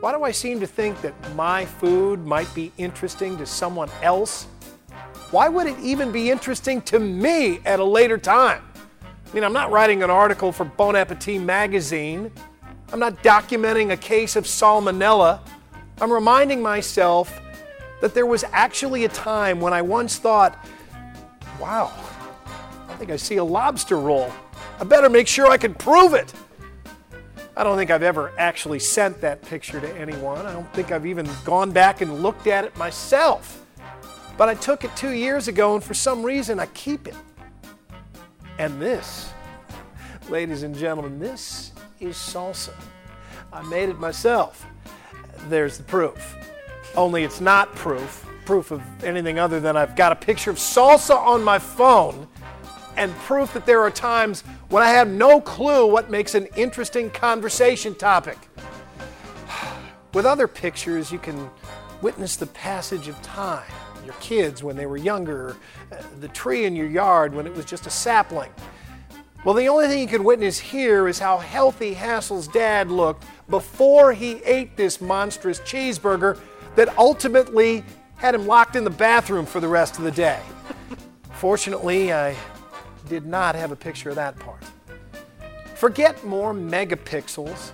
Why 0.02 0.12
do 0.12 0.24
I 0.24 0.32
seem 0.32 0.60
to 0.60 0.68
think 0.68 1.00
that 1.00 1.14
my 1.36 1.64
food 1.64 2.26
might 2.26 2.54
be 2.54 2.74
interesting 2.78 3.38
to 3.38 3.46
someone 3.46 3.90
else? 4.02 4.48
Why 5.32 5.48
would 5.48 5.66
it 5.66 5.80
even 5.80 6.12
be 6.12 6.30
interesting 6.30 6.82
to 6.82 7.00
me 7.00 7.62
at 7.64 7.80
a 7.80 7.84
later 7.86 8.18
time? 8.18 8.62
I 9.02 9.34
mean, 9.34 9.46
I'm 9.46 9.54
not 9.54 9.72
writing 9.72 10.04
an 10.04 10.10
article 10.10 10.52
for 10.52 10.66
Bon 10.66 10.98
Appetit 10.98 11.42
magazine. 11.42 12.30
I'm 12.92 13.00
not 13.00 13.24
documenting 13.24 13.94
a 13.94 13.98
case 13.98 14.36
of 14.36 14.44
salmonella. 14.44 15.40
I'm 16.02 16.12
reminding 16.12 16.62
myself 16.62 17.40
that 18.02 18.14
there 18.14 18.26
was 18.26 18.44
actually 18.52 19.06
a 19.06 19.10
time 19.10 19.62
when 19.62 19.72
I 19.72 19.82
once 19.82 20.18
thought, 20.18 20.60
wow, 21.58 21.90
I 22.90 22.96
think 22.96 23.12
I 23.12 23.16
see 23.16 23.38
a 23.38 23.44
lobster 23.46 23.98
roll. 23.98 24.30
I 24.78 24.84
better 24.84 25.08
make 25.08 25.30
sure 25.30 25.50
I 25.50 25.56
can 25.56 25.74
prove 25.74 26.14
it. 26.14 26.34
I 27.60 27.64
don't 27.66 27.76
think 27.76 27.92
I've 27.92 28.04
ever 28.04 28.32
actually 28.38 28.80
sent 28.80 29.20
that 29.20 29.42
picture 29.42 29.82
to 29.82 29.98
anyone. 29.98 30.46
I 30.46 30.54
don't 30.54 30.74
think 30.74 30.94
I've 30.94 31.06
even 31.06 31.30
gone 31.44 31.72
back 31.72 32.00
and 32.00 32.24
looked 32.24 32.48
at 32.48 32.64
it 32.64 32.74
myself. 32.78 33.66
But 34.38 34.48
I 34.48 34.54
took 34.54 34.86
it 34.86 34.96
two 34.96 35.10
years 35.10 35.50
ago, 35.50 35.76
and 35.76 35.84
for 35.84 35.94
some 35.94 36.24
reason, 36.24 36.58
I 36.58 36.68
keep 36.68 37.06
it. 37.06 37.18
And 38.60 38.82
this, 38.82 39.34
ladies 40.30 40.64
and 40.64 40.74
gentlemen, 40.74 41.20
this 41.20 41.74
is 42.00 42.16
salsa. 42.16 42.74
I 43.52 43.62
made 43.64 43.90
it 43.90 44.00
myself. 44.00 44.66
There's 45.50 45.78
the 45.78 45.84
proof. 45.84 46.38
Only 46.96 47.26
it's 47.26 47.42
not 47.42 47.76
proof, 47.76 48.26
proof 48.46 48.72
of 48.72 48.82
anything 49.04 49.38
other 49.38 49.60
than 49.60 49.76
I've 49.76 49.98
got 49.98 50.14
a 50.14 50.16
picture 50.16 50.50
of 50.50 50.56
salsa 50.56 51.18
on 51.18 51.44
my 51.44 51.60
phone 51.60 52.26
and 53.00 53.16
proof 53.16 53.54
that 53.54 53.66
there 53.66 53.82
are 53.82 53.90
times 53.90 54.42
when 54.68 54.84
I 54.84 54.90
have 54.90 55.08
no 55.08 55.40
clue 55.40 55.88
what 55.88 56.12
makes 56.12 56.36
an 56.36 56.48
interesting 56.58 57.10
conversation 57.10 57.96
topic. 57.96 58.38
With 60.14 60.26
other 60.26 60.48
pictures, 60.48 61.12
you 61.12 61.18
can 61.18 61.50
witness 62.02 62.36
the 62.36 62.48
passage 62.48 63.08
of 63.08 63.20
time 63.22 63.72
your 64.06 64.16
kids 64.20 64.64
when 64.64 64.76
they 64.76 64.86
were 64.86 64.98
younger, 64.98 65.56
uh, 65.92 65.96
the 66.20 66.28
tree 66.30 66.66
in 66.66 66.76
your 66.76 66.88
yard 66.88 67.34
when 67.34 67.46
it 67.46 67.54
was 67.54 67.64
just 67.64 67.86
a 67.86 67.90
sapling. 67.90 68.50
Well, 69.46 69.54
the 69.54 69.70
only 69.70 69.88
thing 69.88 70.00
you 70.00 70.08
can 70.08 70.24
witness 70.24 70.60
here 70.60 71.08
is 71.08 71.20
how 71.20 71.38
healthy 71.38 71.94
Hassel's 71.94 72.48
dad 72.48 72.90
looked 72.90 73.24
before 73.50 74.12
he 74.12 74.42
ate 74.44 74.76
this 74.76 75.00
monstrous 75.00 75.60
cheeseburger 75.60 76.40
that 76.76 76.98
ultimately 76.98 77.84
had 78.16 78.36
him 78.36 78.48
locked 78.48 78.76
in 78.76 78.84
the 78.84 78.90
bathroom 78.90 79.46
for 79.46 79.60
the 79.60 79.68
rest 79.68 79.98
of 79.98 80.04
the 80.04 80.12
day. 80.12 80.42
Fortunately, 81.32 82.12
I 82.12 82.36
did 83.10 83.26
not 83.26 83.56
have 83.56 83.72
a 83.72 83.76
picture 83.76 84.10
of 84.10 84.16
that 84.16 84.40
part. 84.40 84.64
Forget 85.76 86.24
more 86.26 86.54
megapixels 86.54 87.72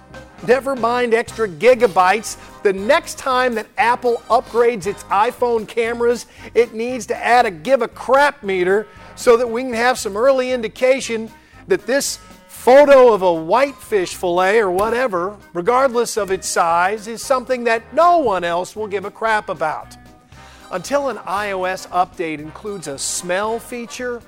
Never 0.47 0.75
mind 0.75 1.13
extra 1.13 1.47
gigabytes. 1.47 2.37
The 2.61 2.73
next 2.73 3.17
time 3.17 3.55
that 3.55 3.67
Apple 3.77 4.21
upgrades 4.29 4.85
its 4.85 5.03
iPhone 5.05 5.67
cameras, 5.67 6.27
it 6.53 6.73
needs 6.73 7.05
to 7.07 7.15
add 7.15 7.45
a 7.45 7.51
give 7.51 7.81
a 7.81 7.87
crap 7.87 8.43
meter 8.43 8.87
so 9.15 9.37
that 9.37 9.49
we 9.49 9.63
can 9.63 9.73
have 9.73 9.97
some 9.97 10.15
early 10.15 10.51
indication 10.51 11.31
that 11.67 11.87
this 11.87 12.19
photo 12.47 13.13
of 13.13 13.21
a 13.23 13.33
whitefish 13.33 14.15
fillet 14.15 14.59
or 14.59 14.69
whatever, 14.69 15.37
regardless 15.53 16.17
of 16.17 16.31
its 16.31 16.47
size, 16.47 17.07
is 17.07 17.23
something 17.23 17.63
that 17.63 17.93
no 17.93 18.19
one 18.19 18.43
else 18.43 18.75
will 18.75 18.87
give 18.87 19.05
a 19.05 19.11
crap 19.11 19.49
about. 19.49 19.95
Until 20.71 21.09
an 21.09 21.17
iOS 21.17 21.87
update 21.89 22.39
includes 22.39 22.87
a 22.87 22.99
smell 22.99 23.57
feature, 23.57 24.21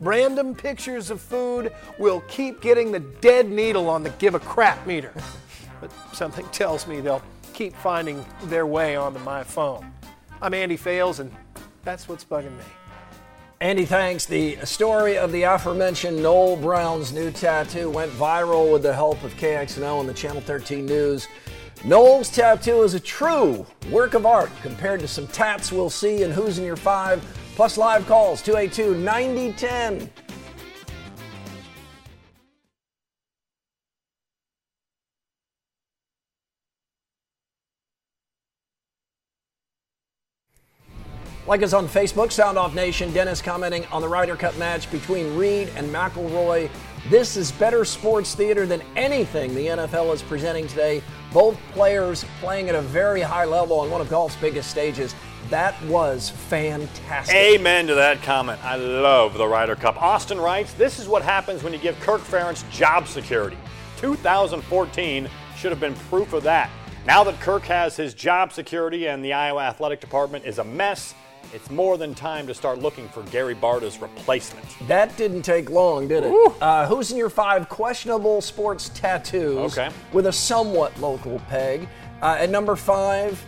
random 0.00 0.54
pictures 0.54 1.10
of 1.10 1.20
food 1.20 1.72
will 1.98 2.20
keep 2.28 2.60
getting 2.60 2.92
the 2.92 3.00
dead 3.00 3.48
needle 3.48 3.88
on 3.88 4.02
the 4.02 4.10
give 4.10 4.34
a 4.34 4.40
crap 4.40 4.86
meter. 4.86 5.12
but 5.80 5.90
something 6.12 6.46
tells 6.48 6.86
me 6.86 7.00
they'll 7.00 7.22
keep 7.52 7.74
finding 7.76 8.24
their 8.44 8.66
way 8.66 8.96
onto 8.96 9.18
my 9.20 9.42
phone. 9.42 9.92
I'm 10.40 10.54
Andy 10.54 10.76
Fales, 10.76 11.18
and 11.18 11.32
that's 11.82 12.08
what's 12.08 12.24
bugging 12.24 12.56
me. 12.56 12.64
Andy, 13.60 13.84
thanks. 13.84 14.24
The 14.24 14.56
story 14.64 15.18
of 15.18 15.32
the 15.32 15.42
aforementioned 15.42 16.22
Noel 16.22 16.56
Brown's 16.56 17.12
new 17.12 17.32
tattoo 17.32 17.90
went 17.90 18.12
viral 18.12 18.72
with 18.72 18.84
the 18.84 18.94
help 18.94 19.20
of 19.24 19.34
KXNO 19.34 19.98
and 19.98 20.08
the 20.08 20.14
Channel 20.14 20.40
13 20.40 20.86
News. 20.86 21.26
Noel's 21.84 22.28
tattoo 22.28 22.82
is 22.82 22.94
a 22.94 23.00
true 23.00 23.66
work 23.90 24.14
of 24.14 24.26
art 24.26 24.50
compared 24.62 25.00
to 25.00 25.08
some 25.08 25.26
tats 25.28 25.72
we'll 25.72 25.90
see 25.90 26.22
in 26.22 26.30
Who's 26.30 26.58
in 26.58 26.64
Your 26.64 26.76
Five 26.76 27.24
plus 27.58 27.76
live 27.76 28.06
calls 28.06 28.40
282 28.40 28.94
9010. 29.02 30.08
Like 41.48 41.64
us 41.64 41.72
on 41.72 41.88
Facebook, 41.88 42.30
Sound 42.30 42.56
Off 42.58 42.76
Nation. 42.76 43.12
Dennis 43.12 43.42
commenting 43.42 43.84
on 43.86 44.02
the 44.02 44.08
Ryder 44.08 44.36
Cup 44.36 44.56
match 44.56 44.88
between 44.92 45.36
Reed 45.36 45.68
and 45.74 45.92
McIlroy. 45.92 46.70
This 47.10 47.36
is 47.36 47.50
better 47.50 47.84
sports 47.84 48.36
theater 48.36 48.66
than 48.66 48.82
anything 48.94 49.52
the 49.56 49.66
NFL 49.66 50.14
is 50.14 50.22
presenting 50.22 50.68
today. 50.68 51.02
Both 51.32 51.58
players 51.72 52.24
playing 52.40 52.68
at 52.68 52.76
a 52.76 52.82
very 52.82 53.20
high 53.20 53.46
level 53.46 53.80
on 53.80 53.90
one 53.90 54.00
of 54.00 54.08
golf's 54.08 54.36
biggest 54.36 54.70
stages. 54.70 55.16
That 55.50 55.80
was 55.84 56.28
fantastic. 56.30 57.34
Amen 57.34 57.86
to 57.86 57.94
that 57.94 58.22
comment. 58.22 58.62
I 58.64 58.76
love 58.76 59.34
the 59.38 59.46
Ryder 59.46 59.76
Cup. 59.76 60.00
Austin 60.00 60.38
writes, 60.38 60.72
This 60.74 60.98
is 60.98 61.08
what 61.08 61.22
happens 61.22 61.62
when 61.62 61.72
you 61.72 61.78
give 61.78 61.98
Kirk 62.00 62.20
Ferentz 62.20 62.68
job 62.70 63.06
security. 63.08 63.56
2014 63.98 65.28
should 65.56 65.70
have 65.70 65.80
been 65.80 65.94
proof 65.94 66.32
of 66.32 66.42
that. 66.44 66.70
Now 67.06 67.24
that 67.24 67.40
Kirk 67.40 67.62
has 67.64 67.96
his 67.96 68.12
job 68.14 68.52
security 68.52 69.06
and 69.06 69.24
the 69.24 69.32
Iowa 69.32 69.62
Athletic 69.62 70.00
Department 70.00 70.44
is 70.44 70.58
a 70.58 70.64
mess, 70.64 71.14
it's 71.54 71.70
more 71.70 71.96
than 71.96 72.14
time 72.14 72.46
to 72.46 72.52
start 72.54 72.78
looking 72.80 73.08
for 73.08 73.22
Gary 73.24 73.54
Barta's 73.54 73.98
replacement. 73.98 74.66
That 74.86 75.16
didn't 75.16 75.42
take 75.42 75.70
long, 75.70 76.06
did 76.08 76.24
it? 76.24 76.52
Uh, 76.60 76.86
who's 76.86 77.10
in 77.10 77.16
your 77.16 77.30
five 77.30 77.68
questionable 77.70 78.42
sports 78.42 78.90
tattoos 78.90 79.78
Okay. 79.78 79.88
with 80.12 80.26
a 80.26 80.32
somewhat 80.32 80.98
local 81.00 81.38
peg? 81.48 81.88
Uh, 82.20 82.36
at 82.38 82.50
number 82.50 82.76
five, 82.76 83.42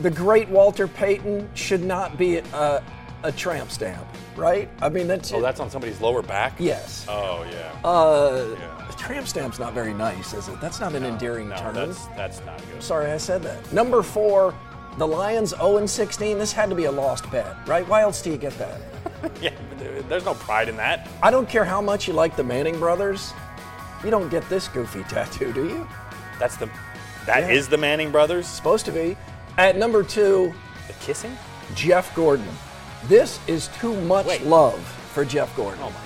the 0.00 0.10
great 0.10 0.48
Walter 0.48 0.86
Payton 0.88 1.48
should 1.54 1.82
not 1.82 2.16
be 2.18 2.38
a, 2.38 2.82
a 3.22 3.32
tramp 3.32 3.70
stamp, 3.70 4.06
right? 4.36 4.68
I 4.82 4.88
mean, 4.88 5.06
that's 5.08 5.32
Oh, 5.32 5.40
that's 5.40 5.60
on 5.60 5.70
somebody's 5.70 6.00
lower 6.00 6.22
back? 6.22 6.54
yes. 6.58 7.06
Oh, 7.08 7.44
yeah. 7.50 7.72
Uh, 7.88 8.54
Yeah. 8.58 8.88
a 8.88 8.92
tramp 8.96 9.26
stamp's 9.26 9.58
not 9.58 9.72
very 9.72 9.94
nice, 9.94 10.34
is 10.34 10.48
it? 10.48 10.60
That's 10.60 10.80
not 10.80 10.94
an 10.94 11.04
endearing 11.04 11.48
no, 11.48 11.56
term. 11.56 11.74
that's, 11.74 12.06
that's 12.08 12.44
not 12.44 12.58
good. 12.70 12.82
Sorry, 12.82 13.10
I 13.10 13.16
said 13.16 13.42
that. 13.44 13.72
Number 13.72 14.02
four, 14.02 14.54
the 14.98 15.06
Lions 15.06 15.50
0 15.50 15.86
16. 15.86 16.38
This 16.38 16.52
had 16.52 16.68
to 16.70 16.74
be 16.76 16.84
a 16.84 16.92
lost 16.92 17.30
bet, 17.30 17.54
right? 17.66 17.86
Why 17.88 18.02
else 18.02 18.22
do 18.22 18.30
you 18.30 18.36
get 18.38 18.56
that? 18.58 18.80
Yeah, 19.40 19.50
there's 20.08 20.24
no 20.24 20.34
pride 20.34 20.68
in 20.68 20.76
that. 20.76 21.08
I 21.22 21.30
don't 21.30 21.48
care 21.48 21.64
how 21.64 21.80
much 21.80 22.06
you 22.06 22.12
like 22.14 22.36
the 22.36 22.44
Manning 22.44 22.78
brothers. 22.78 23.32
You 24.04 24.10
don't 24.10 24.28
get 24.28 24.46
this 24.48 24.68
goofy 24.68 25.02
tattoo, 25.08 25.52
do 25.52 25.66
you? 25.66 25.88
That's 26.38 26.56
the, 26.56 26.68
that 27.24 27.50
is 27.50 27.64
Yeah. 27.66 27.70
the 27.70 27.78
Manning 27.78 28.12
brothers? 28.12 28.46
Supposed 28.46 28.84
to 28.86 28.92
be. 28.92 29.16
At 29.58 29.76
number 29.76 30.02
two, 30.02 30.54
The 30.86 30.92
kissing? 30.94 31.36
Jeff 31.74 32.14
Gordon. 32.14 32.46
This 33.06 33.38
is 33.46 33.68
too 33.78 33.98
much 34.02 34.26
Wait. 34.26 34.42
love 34.44 34.78
for 35.12 35.24
Jeff 35.24 35.54
Gordon. 35.56 35.80
Oh 35.82 35.90
my, 35.90 35.96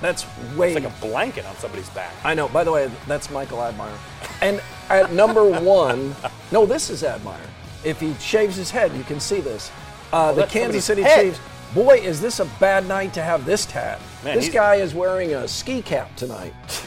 That's 0.00 0.24
way. 0.56 0.72
it's 0.74 0.84
like 0.84 0.92
a 0.92 1.00
blanket 1.00 1.44
on 1.46 1.54
somebody's 1.56 1.88
back. 1.90 2.12
I 2.24 2.34
know. 2.34 2.48
By 2.48 2.64
the 2.64 2.72
way, 2.72 2.90
that's 3.06 3.30
Michael 3.30 3.62
Admire. 3.62 3.96
And 4.40 4.60
at 4.90 5.12
number 5.12 5.44
one, 5.60 6.14
no, 6.52 6.66
this 6.66 6.90
is 6.90 7.02
Admire. 7.04 7.40
If 7.84 8.00
he 8.00 8.14
shaves 8.14 8.56
his 8.56 8.70
head, 8.70 8.92
you 8.94 9.02
can 9.04 9.20
see 9.20 9.40
this. 9.40 9.70
Uh, 10.12 10.32
the 10.32 10.46
Kansas 10.46 10.84
City 10.84 11.02
head. 11.02 11.24
Chiefs. 11.34 11.40
Boy, 11.74 11.96
is 11.96 12.20
this 12.20 12.38
a 12.40 12.44
bad 12.60 12.86
night 12.86 13.12
to 13.14 13.22
have 13.22 13.44
this 13.44 13.66
tat. 13.66 13.98
Man, 14.22 14.36
this 14.36 14.44
he's- 14.46 14.54
guy 14.54 14.76
is 14.76 14.94
wearing 14.94 15.34
a 15.34 15.48
ski 15.48 15.82
cap 15.82 16.14
tonight. 16.16 16.54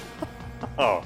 Oh, 0.80 1.04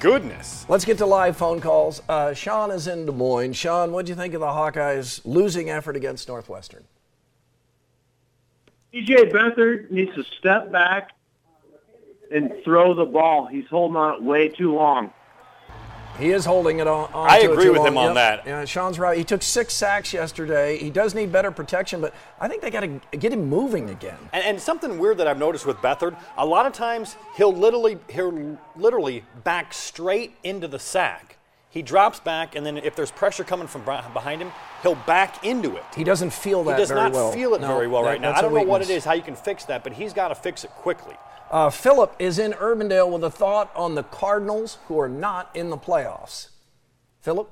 goodness. 0.00 0.66
Let's 0.68 0.84
get 0.84 0.98
to 0.98 1.06
live 1.06 1.36
phone 1.36 1.60
calls. 1.60 2.02
Uh, 2.08 2.34
Sean 2.34 2.70
is 2.70 2.88
in 2.88 3.06
Des 3.06 3.12
Moines. 3.12 3.52
Sean, 3.54 3.92
what 3.92 4.06
do 4.06 4.10
you 4.10 4.16
think 4.16 4.34
of 4.34 4.40
the 4.40 4.46
Hawkeyes' 4.46 5.20
losing 5.24 5.70
effort 5.70 5.94
against 5.94 6.26
Northwestern? 6.26 6.84
CJ 8.92 9.30
Beathard 9.30 9.90
needs 9.90 10.14
to 10.16 10.24
step 10.24 10.72
back 10.72 11.12
and 12.32 12.52
throw 12.64 12.94
the 12.94 13.04
ball. 13.04 13.46
He's 13.46 13.66
holding 13.68 13.96
on 13.96 14.14
it 14.14 14.22
way 14.22 14.48
too 14.48 14.74
long. 14.74 15.12
He 16.20 16.30
is 16.30 16.44
holding 16.44 16.78
it 16.80 16.86
on. 16.86 17.10
on 17.12 17.30
I 17.30 17.40
to 17.40 17.50
agree 17.52 17.68
with 17.70 17.78
long. 17.78 17.86
him 17.88 17.96
on 17.98 18.04
Yep. 18.08 18.14
that. 18.14 18.46
Yeah, 18.46 18.64
Sean's 18.64 18.98
right. 18.98 19.16
He 19.16 19.24
took 19.24 19.42
six 19.42 19.74
sacks 19.74 20.12
yesterday. 20.12 20.76
He 20.78 20.90
does 20.90 21.14
need 21.14 21.32
better 21.32 21.50
protection, 21.50 22.00
but 22.00 22.12
I 22.38 22.46
think 22.46 22.62
they 22.62 22.70
got 22.70 22.80
to 22.80 23.00
get 23.16 23.32
him 23.32 23.48
moving 23.48 23.90
again. 23.90 24.18
And, 24.32 24.44
and 24.44 24.60
something 24.60 24.98
weird 24.98 25.18
that 25.18 25.26
I've 25.26 25.38
noticed 25.38 25.66
with 25.66 25.78
Beathard, 25.78 26.16
a 26.36 26.44
lot 26.46 26.66
of 26.66 26.72
times 26.72 27.16
he'll 27.36 27.52
literally 27.52 27.98
he'll 28.08 28.58
literally 28.76 29.24
back 29.44 29.72
straight 29.74 30.34
into 30.44 30.68
the 30.68 30.78
sack. 30.78 31.36
He 31.72 31.82
drops 31.82 32.18
back, 32.18 32.56
and 32.56 32.66
then 32.66 32.78
if 32.78 32.96
there's 32.96 33.12
pressure 33.12 33.44
coming 33.44 33.68
from 33.68 33.84
behind 33.84 34.42
him, 34.42 34.50
he'll 34.82 34.96
back 34.96 35.44
into 35.46 35.76
it. 35.76 35.84
He 35.94 36.02
doesn't 36.02 36.32
feel 36.32 36.64
that 36.64 36.72
He 36.72 36.78
does 36.78 36.88
very 36.88 37.00
not 37.02 37.12
well. 37.12 37.30
feel 37.30 37.54
it 37.54 37.60
No, 37.60 37.68
very 37.68 37.86
well 37.86 38.02
that- 38.02 38.08
right 38.08 38.20
now. 38.20 38.32
I 38.32 38.40
don't 38.42 38.52
know 38.52 38.62
what 38.62 38.82
it 38.82 38.90
is, 38.90 39.04
how 39.04 39.12
you 39.12 39.22
can 39.22 39.36
fix 39.36 39.64
that, 39.66 39.84
but 39.84 39.92
he's 39.92 40.12
got 40.12 40.28
to 40.28 40.34
fix 40.34 40.64
it 40.64 40.70
quickly. 40.70 41.14
Uh, 41.50 41.68
Philip 41.68 42.14
is 42.18 42.38
in 42.38 42.52
Urbandale 42.52 43.10
with 43.10 43.24
a 43.24 43.30
thought 43.30 43.72
on 43.74 43.96
the 43.96 44.04
Cardinals, 44.04 44.78
who 44.86 44.98
are 45.00 45.08
not 45.08 45.50
in 45.54 45.70
the 45.70 45.76
playoffs. 45.76 46.50
Philip, 47.20 47.50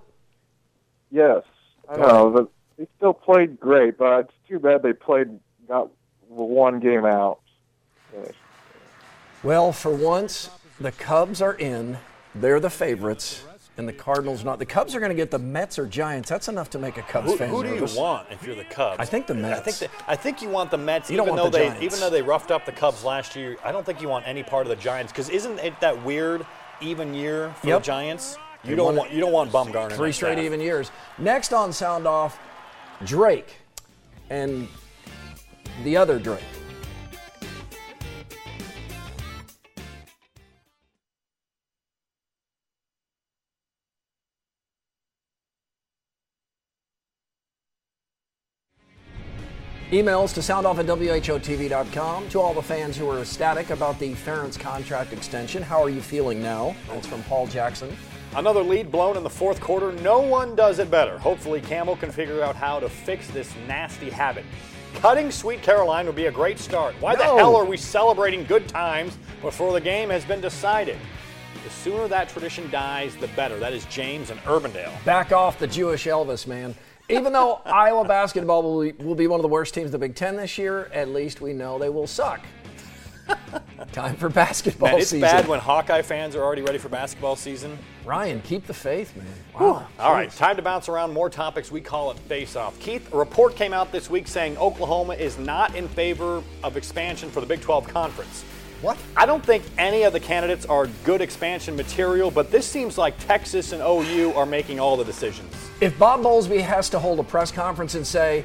Yes, 1.11 1.43
I 1.89 1.97
know. 1.97 2.31
But 2.31 2.49
they 2.77 2.87
still 2.97 3.15
played 3.15 3.59
great, 3.59 3.99
but 3.99 4.21
it's 4.21 4.33
too 4.49 4.59
bad 4.59 4.83
they 4.83 4.93
played 4.93 5.41
got 5.67 5.91
one 6.29 6.81
game 6.81 7.05
out. 7.05 7.41
well, 9.43 9.73
for 9.73 9.95
once, 9.95 10.51
the 10.79 10.93
Cubs 10.93 11.41
are 11.43 11.55
in. 11.55 11.99
They're 12.35 12.61
the 12.61 12.71
favorites, 12.71 13.45
and 13.79 13.89
the 13.89 13.93
Cardinals 13.93 14.45
not. 14.45 14.59
The 14.59 14.67
Cubs 14.67 14.95
are 14.95 15.01
going 15.01 15.11
to 15.11 15.17
get 15.17 15.31
the 15.31 15.39
Mets 15.39 15.79
or 15.79 15.87
Giants. 15.87 16.29
That's 16.29 16.49
enough 16.49 16.69
to 16.71 16.79
make 16.79 16.97
a 16.99 17.03
Cubs 17.03 17.31
Who, 17.31 17.37
fan 17.37 17.49
who 17.49 17.63
do 17.63 17.75
you 17.75 17.87
want 17.97 18.27
if 18.31 18.45
you're 18.45 18.57
the 18.57 18.65
Cubs? 18.65 18.97
I 18.99 19.05
think 19.05 19.27
the 19.29 19.35
Mets. 19.35 19.61
I 19.61 19.63
think 19.63 19.77
that, 19.79 19.91
I 20.09 20.17
think 20.17 20.43
you 20.43 20.49
want 20.49 20.71
the 20.71 20.77
Mets, 20.79 21.09
You 21.11 21.17
don't 21.17 21.29
even 21.29 21.39
want 21.39 21.53
though 21.53 21.59
the 21.59 21.65
they 21.65 21.69
Giants. 21.71 21.85
even 21.85 22.01
though 22.01 22.11
they 22.11 22.23
roughed 22.23 22.51
up 22.51 22.67
the 22.67 22.73
Cubs 22.73 23.05
last 23.05 23.37
year. 23.37 23.57
I 23.65 23.71
don't 23.73 23.87
think 23.87 24.03
you 24.03 24.09
want 24.09 24.27
any 24.27 24.43
part 24.43 24.67
of 24.67 24.71
the 24.71 24.83
Giants 24.83 25.13
because 25.13 25.29
isn't 25.31 25.59
it 25.61 25.81
that 25.81 26.05
weird 26.05 26.45
even 26.81 27.15
year 27.15 27.55
for 27.61 27.69
Yep. 27.69 27.81
the 27.83 27.87
Giants? 27.87 28.37
You 28.65 28.75
don't 28.75 28.87
won 28.87 28.97
want 28.97 29.13
you 29.13 29.21
don't 29.21 29.33
want 29.33 29.53
Bumgarner. 29.53 29.93
Three 29.93 30.11
straight 30.13 30.33
staff. 30.35 30.45
even 30.45 30.61
years. 30.61 30.91
Next 31.17 31.53
on 31.53 31.73
Sound 31.73 32.07
Off, 32.09 32.39
Drake 33.05 33.55
and 34.29 34.67
the 35.85 35.97
other 35.97 36.19
Drake. 36.19 36.43
Emails 49.91 50.35
to 50.35 50.41
soundoff 50.41 50.79
at 50.79 50.85
WHOTV.com. 50.85 52.29
To 52.29 52.41
all 52.41 52.53
the 52.53 52.61
fans 52.61 52.95
who 52.95 53.09
are 53.09 53.21
ecstatic 53.21 53.71
about 53.71 53.99
the 53.99 54.13
Ferentz 54.13 54.61
contract 54.61 55.15
extension, 55.15 55.63
how 55.63 55.83
are 55.83 55.89
you 55.89 56.03
feeling 56.03 56.43
now? 56.43 56.77
That's 56.89 57.07
from 57.07 57.23
Paul 57.23 57.47
Jackson. 57.47 57.97
Another 58.37 58.63
lead 58.63 58.93
blown 58.93 59.17
in 59.17 59.23
the 59.23 59.31
fourth 59.31 59.63
quarter. 59.63 59.93
No 60.03 60.19
one 60.19 60.55
does 60.55 60.79
it 60.79 60.91
better. 60.91 61.17
Hopefully, 61.17 61.63
Campbell 61.63 61.97
can 61.97 62.13
figure 62.13 62.43
out 62.43 62.55
how 62.55 62.79
to 62.79 62.87
fix 62.91 63.29
this 63.29 63.51
nasty 63.67 64.11
habit. 64.11 64.45
Cutting 64.97 65.31
Sweet 65.31 65.63
Caroline 65.63 66.05
would 66.05 66.17
be 66.17 66.27
a 66.27 66.31
great 66.31 66.59
start. 66.59 66.95
Why 67.01 67.17
the 67.17 67.25
hell 67.25 67.57
are 67.57 67.65
we 67.65 67.79
celebrating 67.79 68.45
good 68.45 68.69
times 68.69 69.17
before 69.41 69.73
the 69.73 69.81
game 69.81 70.11
has 70.11 70.23
been 70.23 70.43
decided? 70.43 70.99
The 71.65 71.71
sooner 71.71 72.09
that 72.09 72.29
tradition 72.29 72.71
dies, 72.71 73.17
the 73.17 73.29
better. 73.29 73.59
That 73.59 73.73
is 73.73 73.87
James 73.87 74.29
and 74.29 74.39
Urbandale. 74.41 75.03
Back 75.07 75.33
off 75.33 75.59
the 75.59 75.67
Jewish 75.67 76.05
Elvis, 76.05 76.47
man. 76.47 76.75
Even 77.09 77.33
though 77.33 77.61
Iowa 77.65 78.05
basketball 78.05 78.63
will 78.63 78.83
be, 78.83 78.93
will 79.03 79.15
be 79.15 79.27
one 79.27 79.41
of 79.41 79.43
the 79.43 79.49
worst 79.49 79.73
teams 79.73 79.87
in 79.87 79.93
the 79.93 79.99
Big 79.99 80.15
Ten 80.15 80.37
this 80.37 80.59
year, 80.59 80.91
at 80.93 81.09
least 81.09 81.41
we 81.41 81.53
know 81.55 81.79
they 81.79 81.89
will 81.89 82.07
suck. 82.07 82.41
Time 83.93 84.17
for 84.17 84.29
basketball 84.29 84.91
Man, 84.91 84.99
it's 84.99 85.11
season. 85.11 85.21
bad 85.21 85.49
when 85.49 85.61
Hawkeye 85.61 86.03
fans 86.03 86.35
are 86.35 86.43
already 86.43 86.63
ready 86.63 86.79
for 86.79 86.89
basketball 86.89 87.37
season. 87.37 87.79
Ryan, 88.05 88.41
keep 88.43 88.67
the 88.67 88.75
faith, 88.75 89.15
man. 89.17 89.27
Wow. 89.59 89.87
All 89.99 90.13
right, 90.13 90.31
time 90.31 90.57
to 90.57 90.63
bounce 90.63 90.89
around 90.89 91.13
more 91.13 91.29
topics. 91.29 91.71
We 91.71 91.81
call 91.81 92.11
it 92.11 92.19
face 92.21 92.57
off. 92.57 92.79
Keith, 92.81 93.13
a 93.13 93.17
report 93.17 93.55
came 93.55 93.73
out 93.73 93.93
this 93.93 94.09
week 94.09 94.29
saying 94.29 94.57
Oklahoma 94.57 95.15
is 95.15 95.39
not 95.39 95.75
in 95.75 95.89
favor 95.89 96.43
of 96.65 96.77
expansion 96.77 97.31
for 97.31 97.41
the 97.41 97.47
Big 97.47 97.61
12 97.61 97.87
Conference. 97.89 98.45
What? 98.81 98.97
I 99.17 99.27
don't 99.27 99.45
think 99.45 99.65
any 99.77 100.05
of 100.05 100.13
the 100.13 100.21
candidates 100.21 100.65
are 100.65 100.87
good 101.03 101.21
expansion 101.21 101.75
material, 101.75 102.31
but 102.31 102.53
this 102.53 102.65
seems 102.65 102.97
like 102.97 103.19
Texas 103.19 103.73
and 103.73 103.83
OU 103.83 104.35
are 104.35 104.47
making 104.47 104.79
all 104.79 104.97
the 104.97 105.05
decisions. 105.05 105.53
If 105.81 105.99
Bob 105.99 106.23
Bowlesby 106.23 106.61
has 106.61 106.89
to 106.91 106.99
hold 107.01 107.19
a 107.19 107.25
press 107.25 107.51
conference 107.51 107.97
and 107.97 108.07
say, 108.07 108.45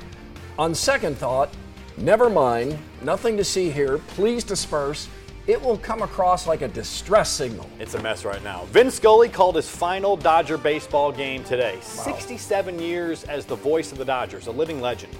on 0.57 0.73
second 0.73 1.17
thought, 1.17 1.53
never 1.97 2.31
mind, 2.31 2.79
nothing 3.03 3.37
to 3.37 3.43
see 3.43 3.69
here, 3.69 3.99
please 3.99 4.43
disperse, 4.43 5.07
it 5.45 5.61
will 5.61 5.77
come 5.77 6.01
across 6.01 6.47
like 6.47 6.63
a 6.63 6.67
distress 6.67 7.29
signal. 7.29 7.69
It's 7.79 7.93
a 7.93 8.01
mess 8.01 8.25
right 8.25 8.43
now. 8.43 8.65
Vin 8.71 8.89
Scully 8.89 9.29
called 9.29 9.55
his 9.55 9.69
final 9.69 10.17
Dodger 10.17 10.57
baseball 10.57 11.11
game 11.11 11.43
today. 11.43 11.77
67 11.81 12.79
years 12.79 13.23
as 13.25 13.45
the 13.45 13.55
voice 13.55 13.91
of 13.91 13.99
the 13.99 14.05
Dodgers, 14.05 14.47
a 14.47 14.51
living 14.51 14.81
legend. 14.81 15.13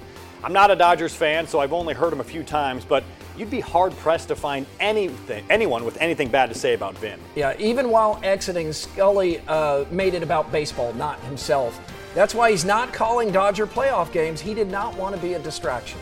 I'm 0.43 0.53
not 0.53 0.71
a 0.71 0.75
Dodgers 0.75 1.13
fan, 1.13 1.45
so 1.45 1.59
I've 1.59 1.73
only 1.73 1.93
heard 1.93 2.11
him 2.11 2.19
a 2.19 2.23
few 2.23 2.41
times, 2.41 2.83
but 2.83 3.03
you'd 3.37 3.49
be 3.49 3.59
hard 3.59 3.95
pressed 3.97 4.27
to 4.29 4.35
find 4.35 4.65
anything, 4.79 5.43
anyone 5.49 5.85
with 5.85 5.97
anything 6.01 6.29
bad 6.29 6.49
to 6.49 6.55
say 6.55 6.73
about 6.73 6.97
Vin. 6.97 7.19
Yeah, 7.35 7.55
even 7.59 7.89
while 7.89 8.19
exiting, 8.23 8.73
Scully 8.73 9.39
uh, 9.47 9.85
made 9.91 10.13
it 10.13 10.23
about 10.23 10.51
baseball, 10.51 10.93
not 10.93 11.19
himself. 11.21 11.79
That's 12.15 12.35
why 12.35 12.51
he's 12.51 12.65
not 12.65 12.93
calling 12.93 13.31
Dodger 13.31 13.65
playoff 13.65 14.11
games. 14.11 14.39
He 14.39 14.53
did 14.53 14.69
not 14.69 14.95
want 14.95 15.15
to 15.15 15.21
be 15.21 15.33
a 15.33 15.39
distraction. 15.39 15.99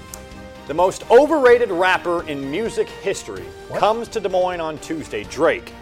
The 0.68 0.74
most 0.74 1.10
overrated 1.10 1.72
rapper 1.72 2.28
in 2.28 2.52
music 2.52 2.88
history 2.88 3.46
comes 3.74 4.08
to 4.10 4.20
Des 4.20 4.30
Moines 4.30 4.62
on 4.62 4.78
Tuesday, 4.80 5.24
Drake. 5.24 5.74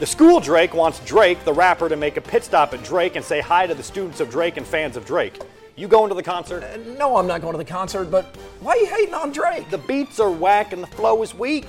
The 0.00 0.06
school 0.06 0.40
Drake 0.40 0.74
wants 0.74 1.00
Drake, 1.00 1.44
the 1.44 1.52
rapper, 1.52 1.88
to 1.88 1.96
make 1.96 2.16
a 2.16 2.20
pit 2.20 2.44
stop 2.44 2.74
at 2.74 2.82
Drake 2.82 3.14
and 3.14 3.24
say 3.24 3.40
hi 3.40 3.66
to 3.66 3.74
the 3.74 3.82
students 3.82 4.20
of 4.20 4.28
Drake 4.28 4.56
and 4.56 4.66
fans 4.66 4.96
of 4.96 5.06
Drake. 5.06 5.40
You 5.76 5.88
going 5.88 6.08
to 6.08 6.14
the 6.14 6.22
concert? 6.22 6.62
No, 6.98 7.16
I'm 7.16 7.26
not 7.26 7.40
going 7.40 7.52
to 7.52 7.58
the 7.58 7.64
concert, 7.64 8.04
but 8.04 8.26
why 8.60 8.72
are 8.72 8.76
you 8.76 8.86
hating 8.86 9.14
on 9.14 9.32
Drake? 9.32 9.68
The 9.70 9.78
beats 9.78 10.20
are 10.20 10.30
whack 10.30 10.72
and 10.72 10.80
the 10.80 10.86
flow 10.86 11.20
is 11.22 11.34
weak. 11.34 11.66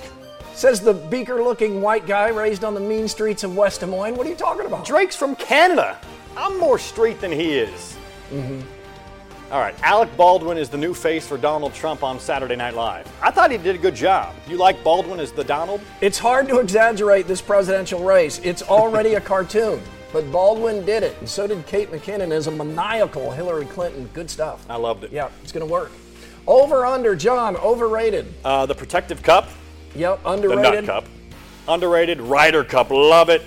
Says 0.54 0.80
the 0.80 0.94
beaker 0.94 1.42
looking 1.44 1.82
white 1.82 2.06
guy 2.06 2.30
raised 2.30 2.64
on 2.64 2.76
the 2.76 2.80
mean 2.80 3.08
streets 3.08 3.44
of 3.44 3.58
West 3.58 3.80
Des 3.80 3.88
Moines. 3.88 4.16
What 4.16 4.28
are 4.28 4.30
you 4.30 4.36
talking 4.36 4.68
about? 4.68 4.86
Drake's 4.86 5.16
from 5.16 5.36
Canada. 5.36 6.00
I'm 6.38 6.60
more 6.60 6.78
street 6.78 7.20
than 7.20 7.32
he 7.32 7.58
is. 7.58 7.98
Mm-hmm. 8.32 8.62
All 9.52 9.60
right, 9.60 9.76
Alec 9.84 10.16
Baldwin 10.16 10.58
is 10.58 10.70
the 10.70 10.78
new 10.78 10.94
face 10.94 11.28
for 11.28 11.38
Donald 11.38 11.74
Trump 11.74 12.04
on 12.04 12.20
Saturday 12.20 12.56
Night 12.56 12.76
Live. 12.76 13.12
I 13.22 13.32
thought 13.32 13.52
he 13.52 13.58
did 13.58 13.76
a 13.76 13.80
good 13.80 13.96
job. 13.96 14.36
You 14.48 14.58
like 14.58 14.84
Baldwin 14.84 15.20
as 15.20 15.32
the 15.32 15.44
Donald? 15.44 15.82
It's 16.02 16.18
hard 16.18 16.48
to 16.50 16.60
exaggerate 16.60 17.28
this 17.28 17.42
presidential 17.42 18.04
race. 18.04 18.40
It's 18.44 18.62
already 18.62 19.16
a 19.16 19.22
cartoon. 19.32 19.82
But 20.14 20.32
Baldwin 20.32 20.86
did 20.86 21.04
it, 21.04 21.16
and 21.20 21.28
so 21.28 21.46
did 21.48 21.66
Kate 21.66 21.92
McKinnon 21.92 22.32
as 22.32 22.48
a 22.48 22.52
maniacal 22.52 23.32
Hillary 23.32 23.66
Clinton. 23.66 24.10
Good 24.14 24.30
stuff. 24.30 24.66
I 24.70 24.78
loved 24.78 25.04
it. 25.04 25.12
Yeah, 25.12 25.30
it's 25.44 25.52
going 25.52 25.66
to 25.66 25.72
work. 25.72 25.92
Over 26.48 26.86
under, 26.86 27.16
John, 27.16 27.58
overrated. 27.58 28.32
Uh, 28.44 28.66
the 28.66 28.76
Protective 28.76 29.22
Cup, 29.24 29.50
Yep, 29.96 30.20
underrated. 30.26 30.50
the 30.64 30.68
underrated. 30.68 30.86
Nut 30.88 31.04
Cup, 31.04 31.06
underrated. 31.68 32.22
Ryder 32.22 32.64
Cup, 32.64 32.92
love 32.92 33.30
it. 33.30 33.42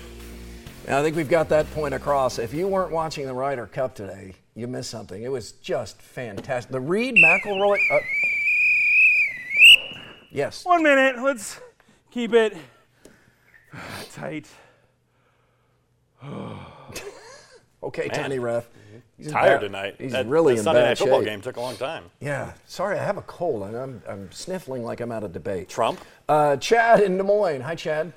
I 0.87 1.01
think 1.03 1.15
we've 1.15 1.29
got 1.29 1.49
that 1.49 1.71
point 1.73 1.93
across. 1.93 2.39
If 2.39 2.53
you 2.53 2.67
weren't 2.67 2.91
watching 2.91 3.25
the 3.27 3.33
Ryder 3.33 3.67
Cup 3.67 3.93
today, 3.95 4.33
you 4.55 4.67
missed 4.67 4.89
something. 4.89 5.21
It 5.23 5.31
was 5.31 5.51
just 5.53 6.01
fantastic. 6.01 6.71
The 6.71 6.79
Reed 6.79 7.15
McIlroy. 7.15 7.77
Uh, 7.91 7.99
yes. 10.31 10.65
One 10.65 10.83
minute. 10.83 11.21
Let's 11.21 11.59
keep 12.11 12.33
it 12.33 12.57
tight. 14.13 14.47
Okay, 17.81 18.09
tiny 18.09 18.39
ref. 18.39 18.67
He's 19.17 19.31
Tired 19.31 19.61
bad- 19.61 19.67
tonight. 19.67 19.95
He's 19.99 20.11
That- 20.11 20.25
really 20.27 20.53
that 20.55 20.59
in 20.59 20.63
Sunday 20.65 20.81
bad 20.81 20.87
night 20.89 20.97
football 20.97 21.19
shape. 21.21 21.29
game 21.29 21.41
took 21.41 21.55
a 21.55 21.61
long 21.61 21.77
time. 21.77 22.03
Yeah. 22.19 22.51
Sorry, 22.65 22.99
I 22.99 23.03
have 23.05 23.17
a 23.17 23.21
cold 23.21 23.63
and 23.63 23.75
I'm, 23.77 24.01
I'm 24.07 24.31
sniffling 24.33 24.83
like 24.83 24.99
I'm 24.99 25.13
out 25.13 25.23
of 25.23 25.31
debate. 25.31 25.69
Trump. 25.69 25.99
Uh, 26.27 26.57
Chad 26.57 26.99
in 26.99 27.15
Des 27.17 27.23
Moines. 27.23 27.61
Hi, 27.61 27.75
Chad. 27.75 28.11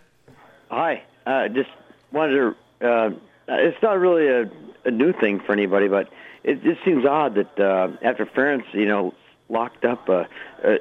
Hi. 0.68 1.02
Uh, 1.26 1.46
just 1.48 1.70
wanted 2.10 2.54
to. 2.80 2.86
Uh, 2.88 3.10
it's 3.48 3.80
not 3.82 3.98
really 4.00 4.26
a, 4.26 4.50
a 4.84 4.90
new 4.90 5.12
thing 5.12 5.38
for 5.46 5.52
anybody, 5.52 5.86
but 5.86 6.08
it 6.42 6.60
just 6.64 6.84
seems 6.84 7.06
odd 7.06 7.36
that 7.36 7.60
uh, 7.60 7.88
after 8.02 8.26
Ferentz, 8.26 8.64
you 8.72 8.86
know, 8.86 9.14
locked 9.48 9.84
up 9.84 10.08
a, 10.08 10.26
a, 10.64 10.78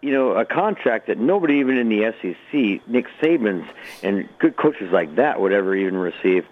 you 0.00 0.12
know, 0.12 0.32
a 0.32 0.44
contract 0.44 1.08
that 1.08 1.18
nobody 1.18 1.54
even 1.54 1.76
in 1.76 1.88
the 1.88 2.12
SEC, 2.20 2.88
Nick 2.88 3.06
Saban's, 3.20 3.68
and 4.02 4.28
good 4.38 4.56
coaches 4.56 4.92
like 4.92 5.16
that 5.16 5.40
would 5.40 5.52
ever 5.52 5.74
even 5.74 5.96
receive, 5.96 6.46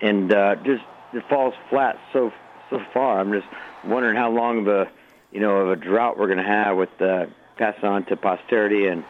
and 0.00 0.32
uh, 0.32 0.56
just 0.56 0.82
it 1.12 1.24
falls 1.28 1.54
flat 1.70 1.98
so 2.12 2.32
so 2.70 2.80
far. 2.92 3.20
I'm 3.20 3.32
just 3.32 3.46
wondering 3.84 4.16
how 4.16 4.30
long 4.30 4.60
of 4.60 4.68
a, 4.68 4.90
you 5.32 5.40
know, 5.40 5.58
of 5.58 5.70
a 5.70 5.76
drought 5.76 6.18
we're 6.18 6.26
going 6.26 6.38
to 6.38 6.44
have 6.44 6.76
with 6.76 7.00
uh, 7.00 7.26
passing 7.56 7.84
on 7.84 8.04
to 8.06 8.16
posterity 8.16 8.88
and 8.88 9.04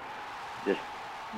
just 0.64 0.81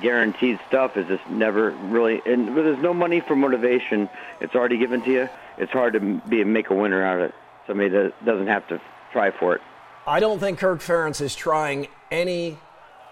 guaranteed 0.02 0.58
stuff 0.68 0.96
is 0.96 1.06
just 1.06 1.26
never 1.28 1.70
really 1.70 2.20
and 2.24 2.56
there's 2.56 2.82
no 2.82 2.92
money 2.92 3.20
for 3.20 3.36
motivation. 3.36 4.08
It's 4.40 4.54
already 4.54 4.76
given 4.76 5.02
to 5.02 5.10
you. 5.10 5.28
It's 5.56 5.72
hard 5.72 5.92
to 5.92 6.00
be 6.00 6.42
make 6.42 6.70
a 6.70 6.74
winner 6.74 7.04
out 7.04 7.18
of 7.18 7.24
it. 7.30 7.34
Somebody 7.66 7.90
that 7.90 8.24
doesn't 8.24 8.48
have 8.48 8.66
to 8.68 8.80
try 9.12 9.30
for 9.30 9.54
it 9.54 9.62
I 10.10 10.18
don't 10.18 10.40
think 10.40 10.58
Kirk 10.58 10.80
Ferentz 10.80 11.20
is 11.20 11.36
trying 11.36 11.86
any 12.10 12.58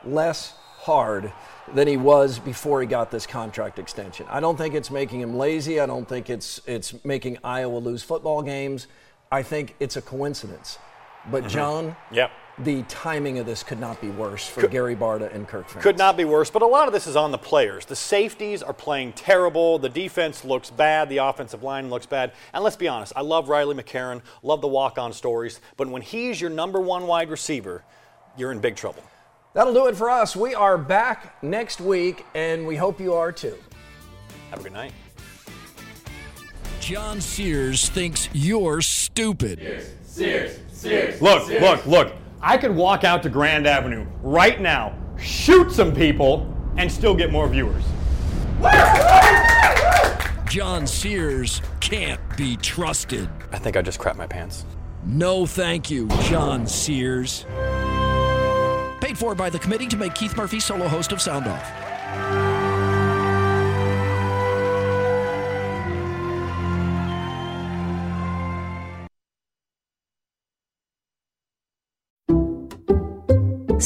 less 0.05 0.55
hard 0.79 1.33
than 1.73 1.87
he 1.87 1.97
was 1.97 2.41
before 2.41 2.81
he 2.81 2.89
got 2.89 3.13
this 3.13 3.25
contract 3.25 3.79
extension. 3.79 4.27
I 4.29 4.41
don't 4.41 4.57
think 4.57 4.75
it's 4.75 4.91
making 4.91 5.21
him 5.21 5.37
lazy. 5.37 5.79
I 5.79 5.87
don't 5.87 6.09
think 6.09 6.29
it's 6.29 6.61
it's 6.67 7.05
making 7.05 7.39
Iowa 7.45 7.79
lose 7.79 8.03
football 8.03 8.43
games. 8.43 8.89
I 9.31 9.45
think 9.45 9.77
it's 9.79 9.97
a 9.97 10.03
coincidence. 10.03 10.81
But 11.31 11.45
mm-hmm. 11.45 11.51
John, 11.51 11.97
Yep. 12.11 12.33
The 12.65 12.83
timing 12.85 13.39
of 13.39 13.47
this 13.47 13.63
could 13.63 13.79
not 13.79 14.01
be 14.01 14.11
worse 14.11 14.47
for 14.47 14.67
Gary 14.67 14.97
Barta 14.97 15.33
and 15.35 15.47
Kirk 15.47 15.69
Ferentz. 15.69 15.83
Could 15.83 15.99
not 15.99 16.17
be 16.17 16.25
worse, 16.25 16.51
but 16.51 16.63
a 16.63 16.67
lot 16.67 16.89
of 16.89 16.93
this 16.93 17.07
is 17.07 17.15
on 17.15 17.31
the 17.31 17.39
players. 17.39 17.85
The 17.85 17.97
safeties 17.97 18.63
are 18.63 18.73
playing 18.73 19.13
terrible. 19.13 19.79
The 19.79 19.89
defense 19.89 20.45
looks 20.45 20.71
bad. 20.71 21.09
The 21.09 21.19
offensive 21.19 21.63
line 21.63 21.89
looks 21.89 22.07
bad. 22.07 22.33
And 22.53 22.65
let's 22.65 22.77
be 22.77 22.89
honest, 22.89 23.13
I 23.15 23.21
love 23.21 23.49
Riley 23.49 23.75
McCarron, 23.75 24.23
love 24.43 24.61
the 24.61 24.69
walk 24.69 24.99
on 24.99 25.13
stories, 25.13 25.61
but 25.77 25.89
when 25.89 26.03
he's 26.03 26.41
your 26.41 26.51
number 26.51 26.81
one 26.81 27.07
wide 27.07 27.31
receiver, 27.31 27.85
you're 28.37 28.51
in 28.51 28.61
big 28.61 28.77
trouble. 28.77 29.03
That'll 29.55 29.75
do 29.75 29.87
it 29.87 29.97
for 29.97 30.11
us. 30.11 30.37
We 30.37 30.55
are 30.55 30.77
back 30.77 31.43
next 31.43 31.81
week, 31.81 32.25
and 32.35 32.67
we 32.67 32.77
hope 32.77 33.01
you 33.01 33.15
are 33.15 33.33
too. 33.33 33.57
Have 34.51 34.61
a 34.61 34.63
good 34.63 34.73
night. 34.73 34.93
John 36.81 37.21
Sears 37.21 37.89
thinks 37.89 38.29
you're 38.33 38.81
stupid. 38.81 39.59
Sears, 39.59 39.91
Sears, 40.03 40.59
Sears. 40.73 41.23
Look, 41.23 41.49
look, 41.49 41.87
look. 41.87 42.13
I 42.41 42.57
could 42.57 42.75
walk 42.75 43.05
out 43.05 43.23
to 43.25 43.29
Grand 43.29 43.67
Avenue 43.67 44.07
right 44.23 44.61
now, 44.61 44.95
shoot 45.19 45.73
some 45.73 45.95
people, 45.95 46.55
and 46.77 46.91
still 46.91 47.15
get 47.15 47.33
more 47.33 47.49
viewers. 47.49 47.85
John 50.49 50.87
Sears 50.87 51.61
can't 51.81 52.21
be 52.37 52.57
trusted. 52.57 53.29
I 53.53 53.59
think 53.59 53.77
I 53.77 53.83
just 53.83 53.99
crapped 53.99 54.17
my 54.17 54.27
pants. 54.27 54.65
No, 55.05 55.47
thank 55.47 55.91
you, 55.91 56.09
John 56.23 56.67
Sears. 56.67 57.45
Paid 59.01 59.19
for 59.19 59.35
by 59.35 59.51
the 59.51 59.59
committee 59.59 59.87
to 59.89 59.97
make 59.97 60.15
Keith 60.15 60.37
Murphy 60.37 60.61
solo 60.61 60.89
host 60.89 61.13
of 61.13 61.21
Sound 61.21 61.47
Off. 61.47 62.58